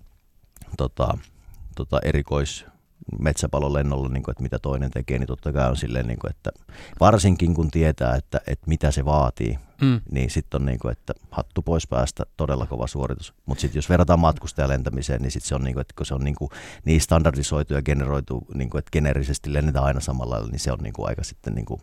[0.77, 1.19] tota,
[1.77, 2.67] tota erikois
[3.19, 6.31] metsäpalon lennolla, niin kuin, että mitä toinen tekee, niin totta kai on silleen, niin kuin,
[6.31, 6.51] että
[7.01, 10.01] varsinkin kun tietää, että, että mitä se vaatii, mm.
[10.11, 13.35] niin sitten on niin kuin, että hattu pois päästä, todella kova suoritus.
[13.47, 16.25] Mutta sitten jos verrataan matkustajalentämiseen, niin sitten se on, niin kuin, että kun se on
[16.25, 16.51] niin, kuin,
[16.85, 20.79] niin standardisoitu ja generoitu, niin kuin, että generisesti lennetään aina samalla lailla, niin se on
[20.79, 21.81] niin kuin aika sitten niin kuin,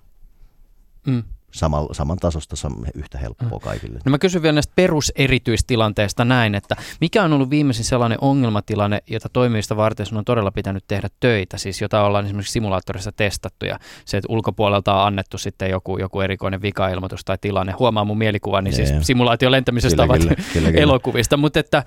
[1.07, 2.55] mm saman, saman tasosta
[2.95, 3.63] yhtä helppoa mm.
[3.63, 3.99] kaikille.
[4.05, 9.29] No mä kysyn vielä näistä peruserityistilanteista näin, että mikä on ollut viimeisin sellainen ongelmatilanne, jota
[9.33, 13.79] toimivista varten sun on todella pitänyt tehdä töitä, siis jota ollaan esimerkiksi simulaattorissa testattu ja
[14.05, 17.73] se, että ulkopuolelta on annettu sitten joku, joku erikoinen vikailmoitus tai tilanne.
[17.79, 20.83] Huomaa mun mielikuvani niin siis simulaation lentämisestä kyllä, ovat kyllä, kyllä, kyllä.
[20.83, 21.83] elokuvista, mutta että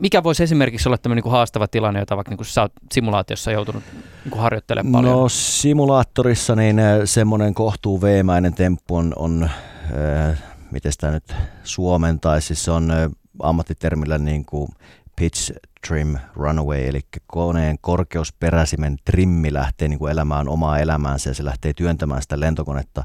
[0.00, 3.52] mikä voisi esimerkiksi olla tämmöinen niin haastava tilanne, jota vaikka niin kuin sä oot simulaatiossa
[3.52, 3.82] joutunut
[4.24, 5.20] niin kuin harjoittelemaan paljon?
[5.20, 11.34] No simulaattorissa niin äh, semmoinen kohtuu veemäinen temppu loppu on, on äh, miten sitä nyt
[11.64, 13.10] suomentaisi, siis se on äh,
[13.42, 14.68] ammattitermillä niin kuin
[15.16, 15.52] pitch
[15.88, 21.72] trim runaway, eli koneen korkeusperäisimen trimmi lähtee niin kuin elämään omaa elämäänsä ja se lähtee
[21.72, 23.04] työntämään sitä lentokonetta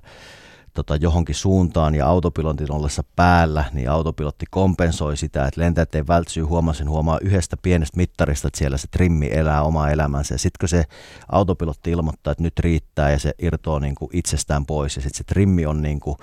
[0.74, 6.44] tota, johonkin suuntaan ja autopilotin ollessa päällä, niin autopilotti kompensoi sitä, että lentäjät ei vältsyy
[6.44, 10.38] huomasin huomaa yhdestä pienestä mittarista, että siellä se trimmi elää omaa elämänsä.
[10.38, 10.84] Sitten kun se
[11.32, 15.24] autopilotti ilmoittaa, että nyt riittää ja se irtoaa niin kuin itsestään pois ja sitten se
[15.24, 16.18] trimmi on niin kuin,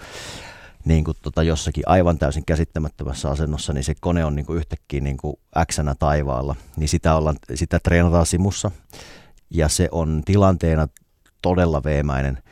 [0.84, 5.00] niin kuin tota jossakin aivan täysin käsittämättömässä asennossa, niin se kone on niin kuin yhtäkkiä
[5.00, 5.36] niin kuin
[5.72, 6.56] X-nä taivaalla.
[6.76, 8.70] Niin sitä, ollaan, sitä treenataan simussa
[9.50, 10.88] ja se on tilanteena
[11.42, 12.42] todella veemäinen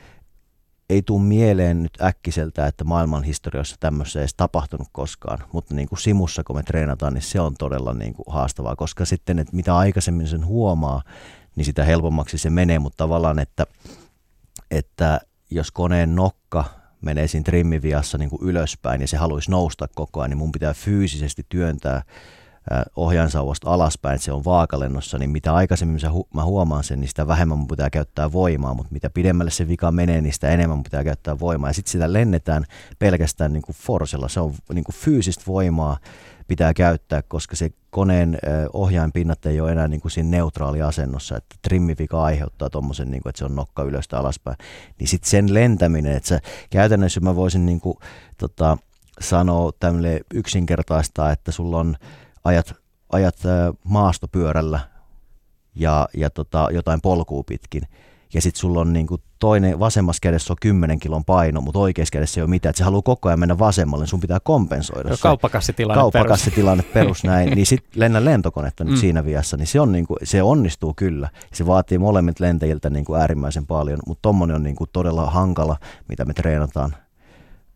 [0.91, 5.89] ei tule mieleen nyt äkkiseltä, että maailman historiassa tämmöistä ei edes tapahtunut koskaan, mutta niin
[5.89, 9.57] kuin simussa, kun me treenataan, niin se on todella niin kuin haastavaa, koska sitten, että
[9.57, 11.03] mitä aikaisemmin sen huomaa,
[11.57, 13.67] niin sitä helpommaksi se menee, mutta tavallaan, että,
[14.71, 15.21] että
[15.51, 16.65] jos koneen nokka
[17.01, 20.75] menee siinä trimmiviassa niin kuin ylöspäin ja se haluaisi nousta koko ajan, niin mun pitää
[20.75, 22.03] fyysisesti työntää
[22.97, 26.01] ohjainsauvasta alaspäin, että se on vaakalennossa, niin mitä aikaisemmin
[26.35, 29.91] mä huomaan sen, niin sitä vähemmän mun pitää käyttää voimaa, mutta mitä pidemmälle se vika
[29.93, 31.71] menee, niin sitä enemmän mun pitää käyttää voimaa.
[31.71, 32.65] Ja sitten sitä lennetään
[32.99, 35.99] pelkästään niin kuin forsella, se on niin kuin fyysistä voimaa
[36.49, 38.39] pitää käyttää, koska se koneen
[38.73, 43.31] ohjainpinnat ei ole enää niin kuin siinä neutraali asennossa, että trimmivika aiheuttaa tuommoisen, niin kuin,
[43.31, 44.57] että se on nokka ylöstä alaspäin.
[44.99, 46.41] Niin sitten sen lentäminen, että sä,
[46.71, 47.97] käytännössä mä voisin niin kuin,
[48.39, 48.79] tota,
[49.21, 51.97] sanoa tämmöille yksinkertaista, että sulla on
[52.47, 52.75] ajat,
[53.13, 53.37] ajat
[53.85, 54.81] maastopyörällä
[55.75, 57.83] ja, ja tota, jotain polkua pitkin.
[58.35, 62.41] Ja sitten sulla on niinku toinen, vasemmassa kädessä on 10 kilon paino, mutta oikeassa kädessä
[62.41, 62.71] ei ole mitään.
[62.71, 65.23] Että se haluaa koko ajan mennä vasemmalle, niin sun pitää kompensoida se.
[65.23, 66.95] Kauppakassitilanne, kauppakassitilanne perus.
[66.95, 67.51] perus näin.
[67.51, 69.01] niin sitten lennä lentokonetta nyt mm.
[69.01, 71.29] siinä viassa, niin se, on niinku, se onnistuu kyllä.
[71.53, 75.77] Se vaatii molemmit lentäjiltä niinku äärimmäisen paljon, mutta tommonen on niinku todella hankala,
[76.09, 76.97] mitä me treenataan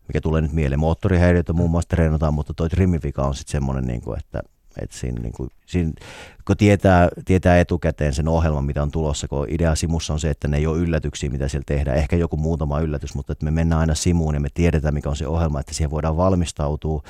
[0.07, 0.79] mikä tulee nyt mieleen.
[0.79, 4.41] Moottorihäiriötä muun muassa treenataan, mutta toi trimmivika on sitten semmoinen, niin kuin, että
[4.81, 5.91] et siinä, niin kuin, siinä,
[6.47, 10.47] kun tietää, tietää etukäteen sen ohjelman, mitä on tulossa, kun idea simussa on se, että
[10.47, 11.97] ne ei ole yllätyksiä, mitä siellä tehdään.
[11.97, 15.15] Ehkä joku muutama yllätys, mutta että me mennään aina simuun ja me tiedetään, mikä on
[15.15, 17.03] se ohjelma, että siihen voidaan valmistautua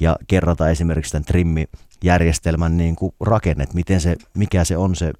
[0.00, 5.12] ja kerrata esimerkiksi tämän trimmijärjestelmän niin kuin rakennet, miten se, mikä se on se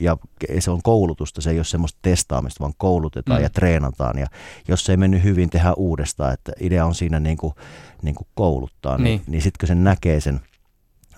[0.00, 0.16] ja
[0.58, 3.42] se on koulutusta, se ei ole semmoista testaamista, vaan koulutetaan mm.
[3.42, 4.18] ja treenataan.
[4.18, 4.26] Ja
[4.68, 6.32] jos se ei mennyt hyvin, tehdä uudestaan.
[6.32, 7.54] Että idea on siinä niin kuin,
[8.02, 10.40] niin kuin kouluttaa, niin, niin, niin sitten kun sen näkee sen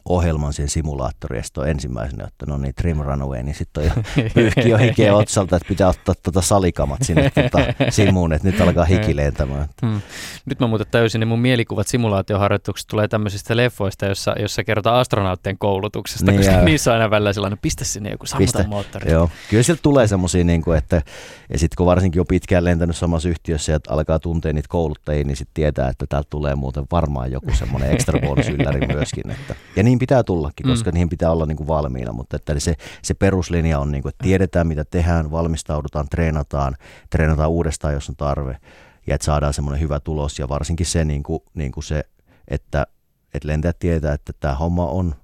[0.09, 4.25] ohjelman siihen simulaattoriin, ja on ensimmäisenä, että no niin, Trim Runaway, niin sitten on jo
[4.35, 7.59] pyyhki jo hikeä otsalta, että pitää ottaa tuota salikamat sinne tuota
[7.91, 9.69] simuun, että nyt alkaa hiki lentämään.
[9.87, 10.01] Hmm.
[10.47, 15.59] Nyt mä muuten täysin, niin mun mielikuvat simulaatioharjoituksista tulee tämmöisistä leffoista, jossa, jossa kerrotaan astronauttien
[15.59, 16.65] koulutuksesta, niin koska jää.
[16.65, 19.13] niissä on aina välillä sellainen, pistä sinne joku sammuta moottori.
[19.13, 21.03] Joo, kyllä sieltä tulee semmoisia, niin kuin, että
[21.51, 25.37] ja sitten kun varsinkin on pitkään lentänyt samassa yhtiössä ja alkaa tuntea niitä kouluttajia, niin
[25.37, 29.31] sitten tietää, että täältä tulee muuten varmaan joku semmoinen ekstra bonusylläri myöskin.
[29.31, 30.70] Että, ja niin pitää tullakin, mm.
[30.70, 30.94] koska mm.
[30.94, 34.22] niihin pitää olla niin kuin valmiina, mutta että se, se peruslinja on, niin kuin, että
[34.22, 36.76] tiedetään mitä tehdään, valmistaudutaan, treenataan,
[37.11, 38.59] treenataan uudestaan, jos on tarve
[39.07, 42.05] ja että saadaan semmoinen hyvä tulos ja varsinkin se, niin kuin, niin kuin se
[42.49, 42.86] että,
[43.34, 45.14] että lentäjät tietää, että tämä homma on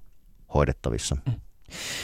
[0.55, 1.17] hoidettavissa.
[1.27, 1.33] Mm.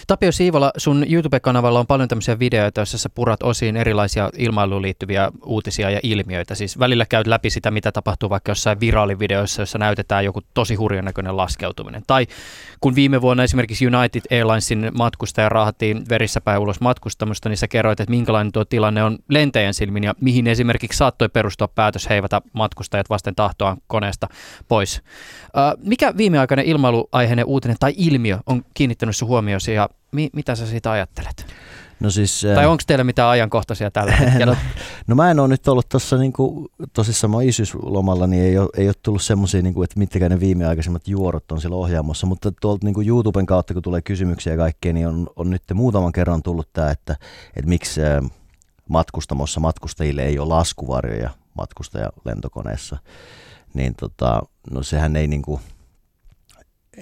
[0.06, 5.30] Tapio Siivola, sun YouTube-kanavalla on paljon tämmöisiä videoita, joissa sä purat osiin erilaisia ilmailuun liittyviä
[5.44, 6.54] uutisia ja ilmiöitä.
[6.54, 11.04] Siis välillä käyt läpi sitä, mitä tapahtuu vaikka jossain viraalivideoissa, jossa näytetään joku tosi hurjan
[11.04, 12.02] näköinen laskeutuminen.
[12.06, 12.26] Tai
[12.80, 18.00] kun viime vuonna esimerkiksi United Airlinesin matkustaja raahattiin verissä päin ulos matkustamusta, niin sä kerroit,
[18.00, 23.10] että minkälainen tuo tilanne on lentäjän silmin ja mihin esimerkiksi saattoi perustua päätös heivata matkustajat
[23.10, 24.28] vasten tahtoa koneesta
[24.68, 25.02] pois.
[25.84, 30.90] Mikä viimeaikainen ilmailuaiheinen uutinen tai ilmiö on kiinnittänyt sun huomiosi ja mi- mitä sä siitä
[30.90, 31.46] ajattelet?
[32.00, 34.46] No siis, tai onko teillä mitään ajankohtaisia tällä hetkellä?
[34.46, 34.56] no,
[35.06, 38.88] no mä en ole nyt ollut tuossa niinku, tosissaan mä isyyslomalla, niin ei ole, ei
[38.88, 43.02] ole tullut semmoisia, niinku, että mitkä ne viimeaikaisemmat juorot on siellä ohjaamossa, mutta tuolta niinku
[43.06, 46.90] YouTuben kautta, kun tulee kysymyksiä ja kaikkea, niin on, on nyt muutaman kerran tullut tämä,
[46.90, 47.16] että,
[47.56, 48.00] että miksi
[48.88, 52.98] matkustamossa matkustajille ei ole laskuvarjoja matkustajalentokoneessa.
[53.74, 55.60] Niin tota, no sehän ei niinku,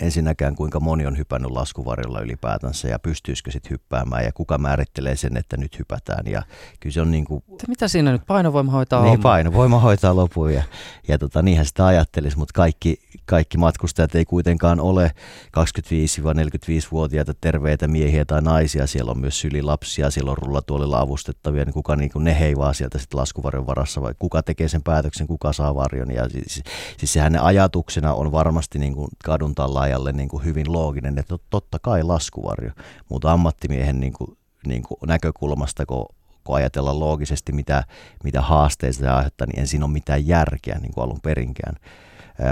[0.01, 5.37] ensinnäkään kuinka moni on hypännyt laskuvarjolla ylipäätänsä ja pystyisikö sitten hyppäämään ja kuka määrittelee sen,
[5.37, 6.27] että nyt hypätään.
[6.27, 6.43] Ja
[6.81, 7.45] kyllä se on niin kuin...
[7.69, 10.63] Mitä siinä nyt painovoima hoitaa Niin, painovoima hoitaa lopun ja,
[11.09, 15.11] ja tota, niinhän sitä ajattelisi, mutta kaikki, kaikki matkustajat ei kuitenkaan ole
[15.47, 18.87] 25-45-vuotiaita terveitä miehiä tai naisia.
[18.87, 22.99] Siellä on myös sylilapsia, siellä on rullatuolilla avustettavia, niin kuka niin kuin ne heivaa sieltä
[22.99, 26.11] sitten laskuvarjon varassa vai kuka tekee sen päätöksen, kuka saa varjon.
[26.11, 26.63] Ja siis,
[26.97, 29.55] siis sehän ne ajatuksena on varmasti niin kuin kadun
[29.89, 32.71] tallaajalle niin kuin hyvin looginen, että totta kai laskuvarjo,
[33.09, 36.07] mutta ammattimiehen niin kuin, niin kuin näkökulmasta, kun
[36.45, 37.85] kun ajatellaan loogisesti, mitä,
[38.25, 41.77] mitä haasteita se aiheuttaa, niin en siinä ole mitään järkeä niin kuin alun perinkään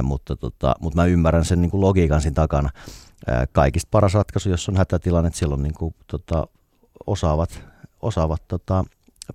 [0.03, 2.71] mutta, tota, mutta mä ymmärrän sen niin kuin logiikan siinä takana.
[3.53, 6.47] kaikista paras ratkaisu, jos on hätätilanne, että silloin niin kuin, tota,
[7.07, 7.61] osaavat,
[8.03, 8.85] osaavat tota,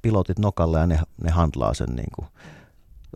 [0.02, 2.28] pilotit nokalle ja ne, ne handlaa sen niin kuin,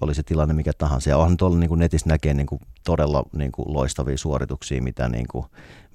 [0.01, 1.09] oli se tilanne mikä tahansa.
[1.09, 5.09] Ja onhan tuolla niin kuin netissä näkee niin kuin todella niin kuin loistavia suorituksia, mitä,
[5.09, 5.45] niin kuin,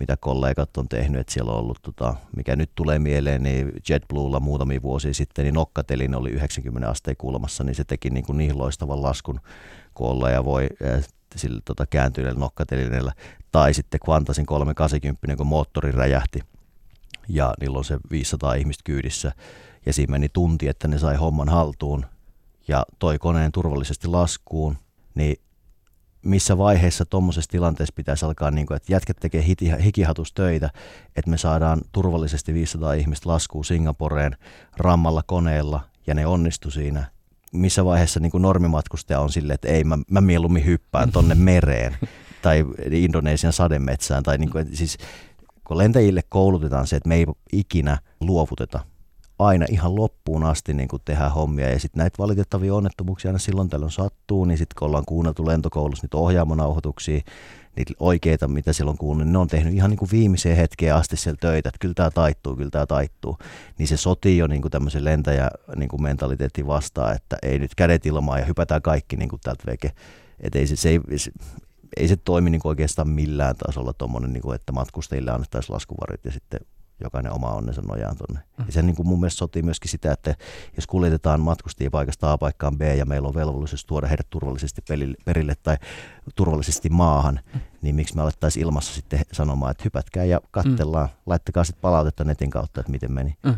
[0.00, 1.20] mitä kollegat on tehnyt.
[1.20, 5.54] Että siellä on ollut, tota, mikä nyt tulee mieleen, niin JetBluella muutamia vuosia sitten, niin
[5.54, 9.40] nokkatelin oli 90 asteen kulmassa, niin se teki niin, kuin niin loistavan laskun
[9.94, 10.66] kuin ja voi
[11.36, 13.12] sillä tota, kääntyneellä nokkatelineellä.
[13.52, 16.40] Tai sitten Quantasin 380, kun moottori räjähti
[17.28, 19.32] ja niillä on se 500 ihmistä kyydissä.
[19.86, 22.06] Ja siinä meni tunti, että ne sai homman haltuun
[22.70, 24.76] ja toi koneen turvallisesti laskuun.
[25.14, 25.36] Niin
[26.22, 29.44] missä vaiheessa tuommoisessa tilanteessa pitäisi alkaa, niin kuin, että jätket tekee
[29.84, 30.70] hikihatustöitä,
[31.16, 34.36] että me saadaan turvallisesti 500 ihmistä laskuun Singaporeen
[34.76, 37.10] rammalla koneella ja ne onnistu siinä
[37.52, 41.96] missä vaiheessa niin kuin normimatkustaja on silleen, että ei, mä, mä mieluummin hyppään tonne mereen
[42.42, 44.22] tai Indonesian sademetsään.
[44.22, 44.98] Tai niin kuin, siis,
[45.64, 48.80] kun lentäjille koulutetaan se, että me ei ikinä luovuteta
[49.46, 51.70] aina ihan loppuun asti niin kuin tehdään hommia.
[51.70, 56.04] Ja sitten näitä valitettavia onnettomuuksia aina silloin tällöin sattuu, niin sitten kun ollaan kuunneltu lentokoulussa
[56.04, 57.20] niitä ohjaamonauhoituksia,
[57.76, 61.16] niitä oikeita, mitä silloin kuullut, niin ne on tehnyt ihan niin kuin viimeiseen hetkeen asti
[61.16, 63.38] siellä töitä, että kyllä tämä taittuu, kyllä tämä taittuu.
[63.78, 67.74] Niin se sotii jo niin kuin tämmöisen lentäjä niin kuin mentaliteetti vastaan, että ei nyt
[67.74, 69.92] kädet ilmaa ja hypätään kaikki niin kuin tältä veke.
[70.40, 71.30] Että ei se, se, ei, se,
[71.96, 76.24] ei se toimi niin kuin oikeastaan millään tasolla tuommoinen, niin kuin, että matkustajille annettaisiin laskuvarit
[76.24, 76.60] ja sitten
[77.00, 78.40] jokainen oma onnensa nojaan tuonne.
[78.58, 78.64] Mm.
[78.66, 80.34] Ja se niin kuin mun mielestä sotii myöskin sitä, että
[80.76, 84.82] jos kuljetetaan matkustajia paikasta A paikkaan B ja meillä on velvollisuus tuoda heidät turvallisesti
[85.24, 85.76] perille tai
[86.34, 87.60] turvallisesti maahan, mm.
[87.82, 91.14] Niin miksi me alettaisiin ilmassa sitten sanomaan, että hypätkää ja kattellaan, mm.
[91.26, 93.34] laittakaa sitten palautetta netin kautta, että miten meni.
[93.42, 93.54] Mm.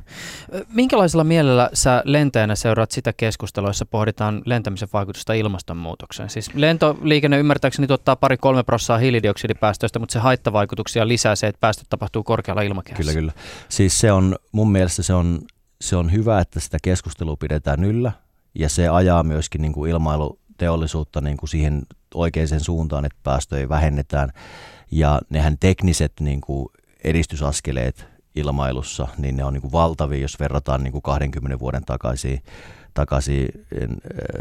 [0.69, 6.31] Minkälaisella mielellä sä lentäjänä seuraat sitä keskustelua, jossa pohditaan lentämisen vaikutusta ilmastonmuutokseen?
[6.31, 12.23] Siis lentoliikenne ymmärtääkseni tuottaa pari-kolme prosenttia hiilidioksidipäästöistä, mutta se haittavaikutuksia lisää se, että päästöt tapahtuu
[12.23, 13.03] korkealla ilmakehässä.
[13.03, 13.33] Kyllä, kyllä.
[13.69, 15.41] Siis se on, mun mielestä se on,
[15.81, 18.13] se on hyvä, että sitä keskustelua pidetään yllä
[18.55, 21.83] ja se ajaa myöskin niin kuin ilmailuteollisuutta niin kuin siihen
[22.15, 24.33] oikeaan suuntaan, että päästöjä vähennetään.
[24.91, 26.69] Ja nehän tekniset niin kuin
[27.05, 32.43] edistysaskeleet ilmailussa, niin ne on niin kuin valtavia, jos verrataan niin kuin 20 vuoden takaisin,
[32.95, 33.49] takaisin
[33.83, 33.89] äh,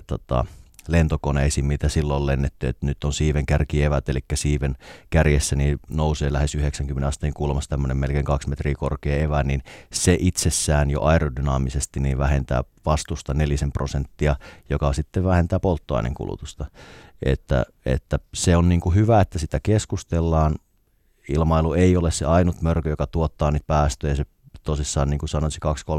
[0.08, 0.46] tota,
[0.88, 4.76] lentokoneisiin, mitä silloin on lennetty, että nyt on siiven kärkievät, eli siiven
[5.10, 9.62] kärjessä niin nousee lähes 90 asteen kulmassa tämmöinen melkein kaksi metriä korkea evä, niin
[9.94, 14.36] se itsessään jo aerodynaamisesti niin vähentää vastusta nelisen prosenttia,
[14.70, 16.66] joka sitten vähentää polttoaineen kulutusta.
[17.26, 20.56] Että, että se on niin kuin hyvä, että sitä keskustellaan.
[21.30, 24.16] Ilmailu ei ole se ainut mörkö, joka tuottaa niitä päästöjä.
[24.16, 24.26] Se
[24.64, 25.52] tosissaan, niin kuin sanoin,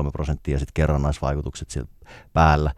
[0.07, 1.91] 2-3 prosenttia ja sitten kerrannaisvaikutukset siellä
[2.33, 2.75] päällä.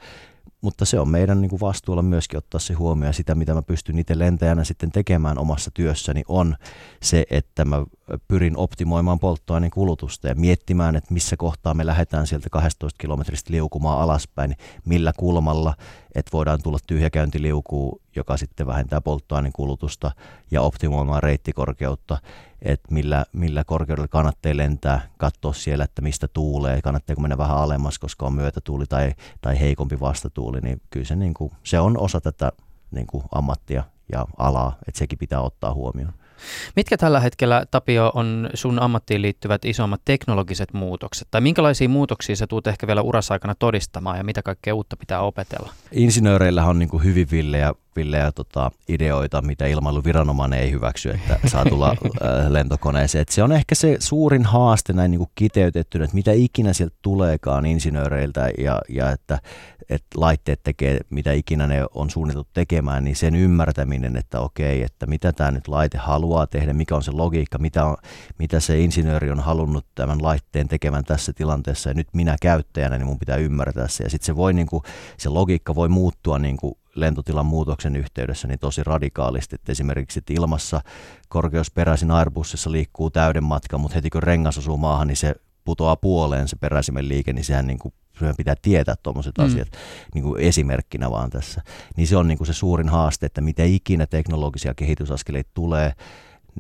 [0.65, 3.09] Mutta se on meidän niin kuin vastuulla myöskin ottaa se huomioon.
[3.09, 6.57] Ja sitä, mitä mä pystyn itse lentäjänä sitten tekemään omassa työssäni, on
[7.03, 7.87] se, että mä
[8.29, 14.01] pyrin optimoimaan polttoaineen kulutusta ja miettimään, että missä kohtaa me lähdetään sieltä 12 kilometristä liukumaan
[14.01, 15.75] alaspäin, millä kulmalla,
[16.15, 20.11] että voidaan tulla tyhjäkäyntiliukuu, joka sitten vähentää polttoaineen kulutusta
[20.51, 22.19] ja optimoimaan reittikorkeutta,
[22.65, 27.99] että millä, millä korkeudella kannattaa lentää, katsoa siellä, että mistä tuulee, kannattaako mennä vähän alemmas,
[27.99, 32.21] koska on myötätuuli tai, tai heikompi vastatuuli, niin kyllä se, niin kuin, se on osa
[32.21, 32.53] tätä
[32.91, 36.13] niin kuin ammattia ja alaa, että sekin pitää ottaa huomioon.
[36.77, 41.29] Mitkä tällä hetkellä, Tapio, on sun ammattiin liittyvät isommat teknologiset muutokset?
[41.31, 45.73] Tai minkälaisia muutoksia sä tuut ehkä vielä urassa-aikana todistamaan ja mitä kaikkea uutta pitää opetella?
[45.93, 51.65] Insinööreillä on niin kuin hyvin villejä, villejä tota, ideoita, mitä ilmailuviranomainen ei hyväksy, että saa
[51.65, 51.97] tulla
[52.49, 53.23] lentokoneeseen.
[53.23, 56.97] Et se on ehkä se suurin haaste näin niin kuin kiteytettynä, että mitä ikinä sieltä
[57.03, 59.39] tuleekaan insinööreiltä ja, ja että
[59.89, 65.07] että laitteet tekee mitä ikinä ne on suunniteltu tekemään, niin sen ymmärtäminen, että okei, että
[65.07, 67.97] mitä tämä nyt laite haluaa tehdä, mikä on se logiikka, mitä, on,
[68.39, 73.07] mitä se insinööri on halunnut tämän laitteen tekevän tässä tilanteessa ja nyt minä käyttäjänä, niin
[73.07, 74.05] mun pitää ymmärtää se.
[74.05, 74.83] Ja sitten se voi niin kuin,
[75.19, 79.55] se logiikka voi muuttua niin kuin lentotilan muutoksen yhteydessä niin tosi radikaalisti.
[79.55, 80.81] Että esimerkiksi että ilmassa
[81.29, 85.35] korkeusperäisin Airbusissa liikkuu täyden matka, mutta heti kun rengas osuu maahan, niin se
[85.65, 89.45] putoaa puoleen se peräisimen liike, niin sehän niin kuin meidän pitää tietää tuommoiset mm.
[89.45, 89.69] asiat
[90.15, 91.63] niin kuin esimerkkinä vaan tässä.
[91.97, 95.93] Niin se on niin kuin se suurin haaste, että mitä ikinä teknologisia kehitysaskeleita tulee,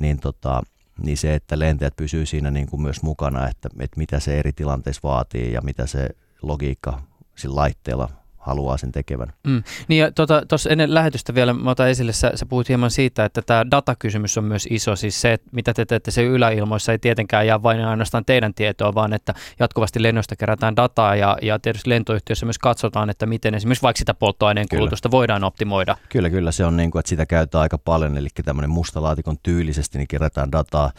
[0.00, 0.62] niin, tota,
[1.02, 4.52] niin se, että lentäjät pysyy siinä niin kuin myös mukana, että, että mitä se eri
[4.52, 6.08] tilanteissa vaatii ja mitä se
[6.42, 7.02] logiikka
[7.36, 9.32] sillä laitteella haluaa sen tekevän.
[9.46, 9.62] Mm.
[9.88, 13.24] Niin ja tuossa tota, ennen lähetystä vielä mä otan esille, sä, sä puhut hieman siitä,
[13.24, 16.98] että tämä datakysymys on myös iso, siis se, että mitä te teette se yläilmoissa ei
[16.98, 21.90] tietenkään jää vain ainoastaan teidän tietoa, vaan että jatkuvasti lennosta kerätään dataa ja, ja tietysti
[21.90, 25.18] lentoyhtiössä myös katsotaan, että miten esimerkiksi vaikka sitä polttoaineen kulutusta kyllä.
[25.18, 25.96] voidaan optimoida.
[26.08, 29.98] Kyllä, kyllä se on niin kuin, että sitä käytetään aika paljon, eli tämmöinen mustalaatikon tyylisesti
[29.98, 30.92] niin kerätään dataa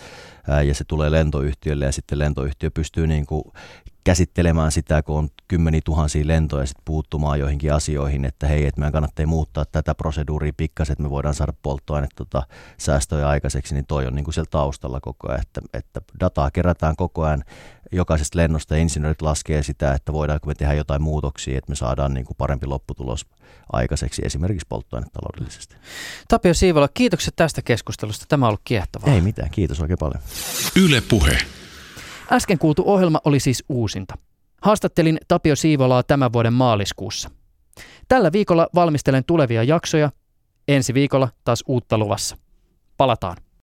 [0.67, 3.43] ja se tulee lentoyhtiölle ja sitten lentoyhtiö pystyy niin kuin
[4.05, 8.79] käsittelemään sitä, kun on kymmeniä tuhansia lentoja ja sitten puuttumaan joihinkin asioihin, että hei, että
[8.81, 12.43] meidän kannattaa muuttaa tätä proseduuria pikkasen, että me voidaan saada polttoaine tota,
[12.77, 16.95] säästöjä aikaiseksi, niin toi on niin kuin siellä taustalla koko ajan, että, että dataa kerätään
[16.95, 17.43] koko ajan
[17.91, 22.13] jokaisesta lennosta ja insinöörit laskee sitä, että voidaanko me tehdä jotain muutoksia, että me saadaan
[22.13, 23.25] niin kuin parempi lopputulos
[23.73, 25.75] aikaiseksi esimerkiksi polttoainetaloudellisesti.
[26.27, 28.25] Tapio Siivola, kiitokset tästä keskustelusta.
[28.29, 29.13] Tämä on ollut kiehtovaa.
[29.13, 30.21] Ei mitään, kiitos oikein paljon.
[30.75, 31.37] Yle Puhe.
[32.31, 34.15] Äsken kuultu ohjelma oli siis uusinta.
[34.61, 37.29] Haastattelin Tapio Siivolaa tämän vuoden maaliskuussa.
[38.07, 40.11] Tällä viikolla valmistelen tulevia jaksoja.
[40.67, 42.37] Ensi viikolla taas uutta luvassa.
[42.97, 43.37] Palataan.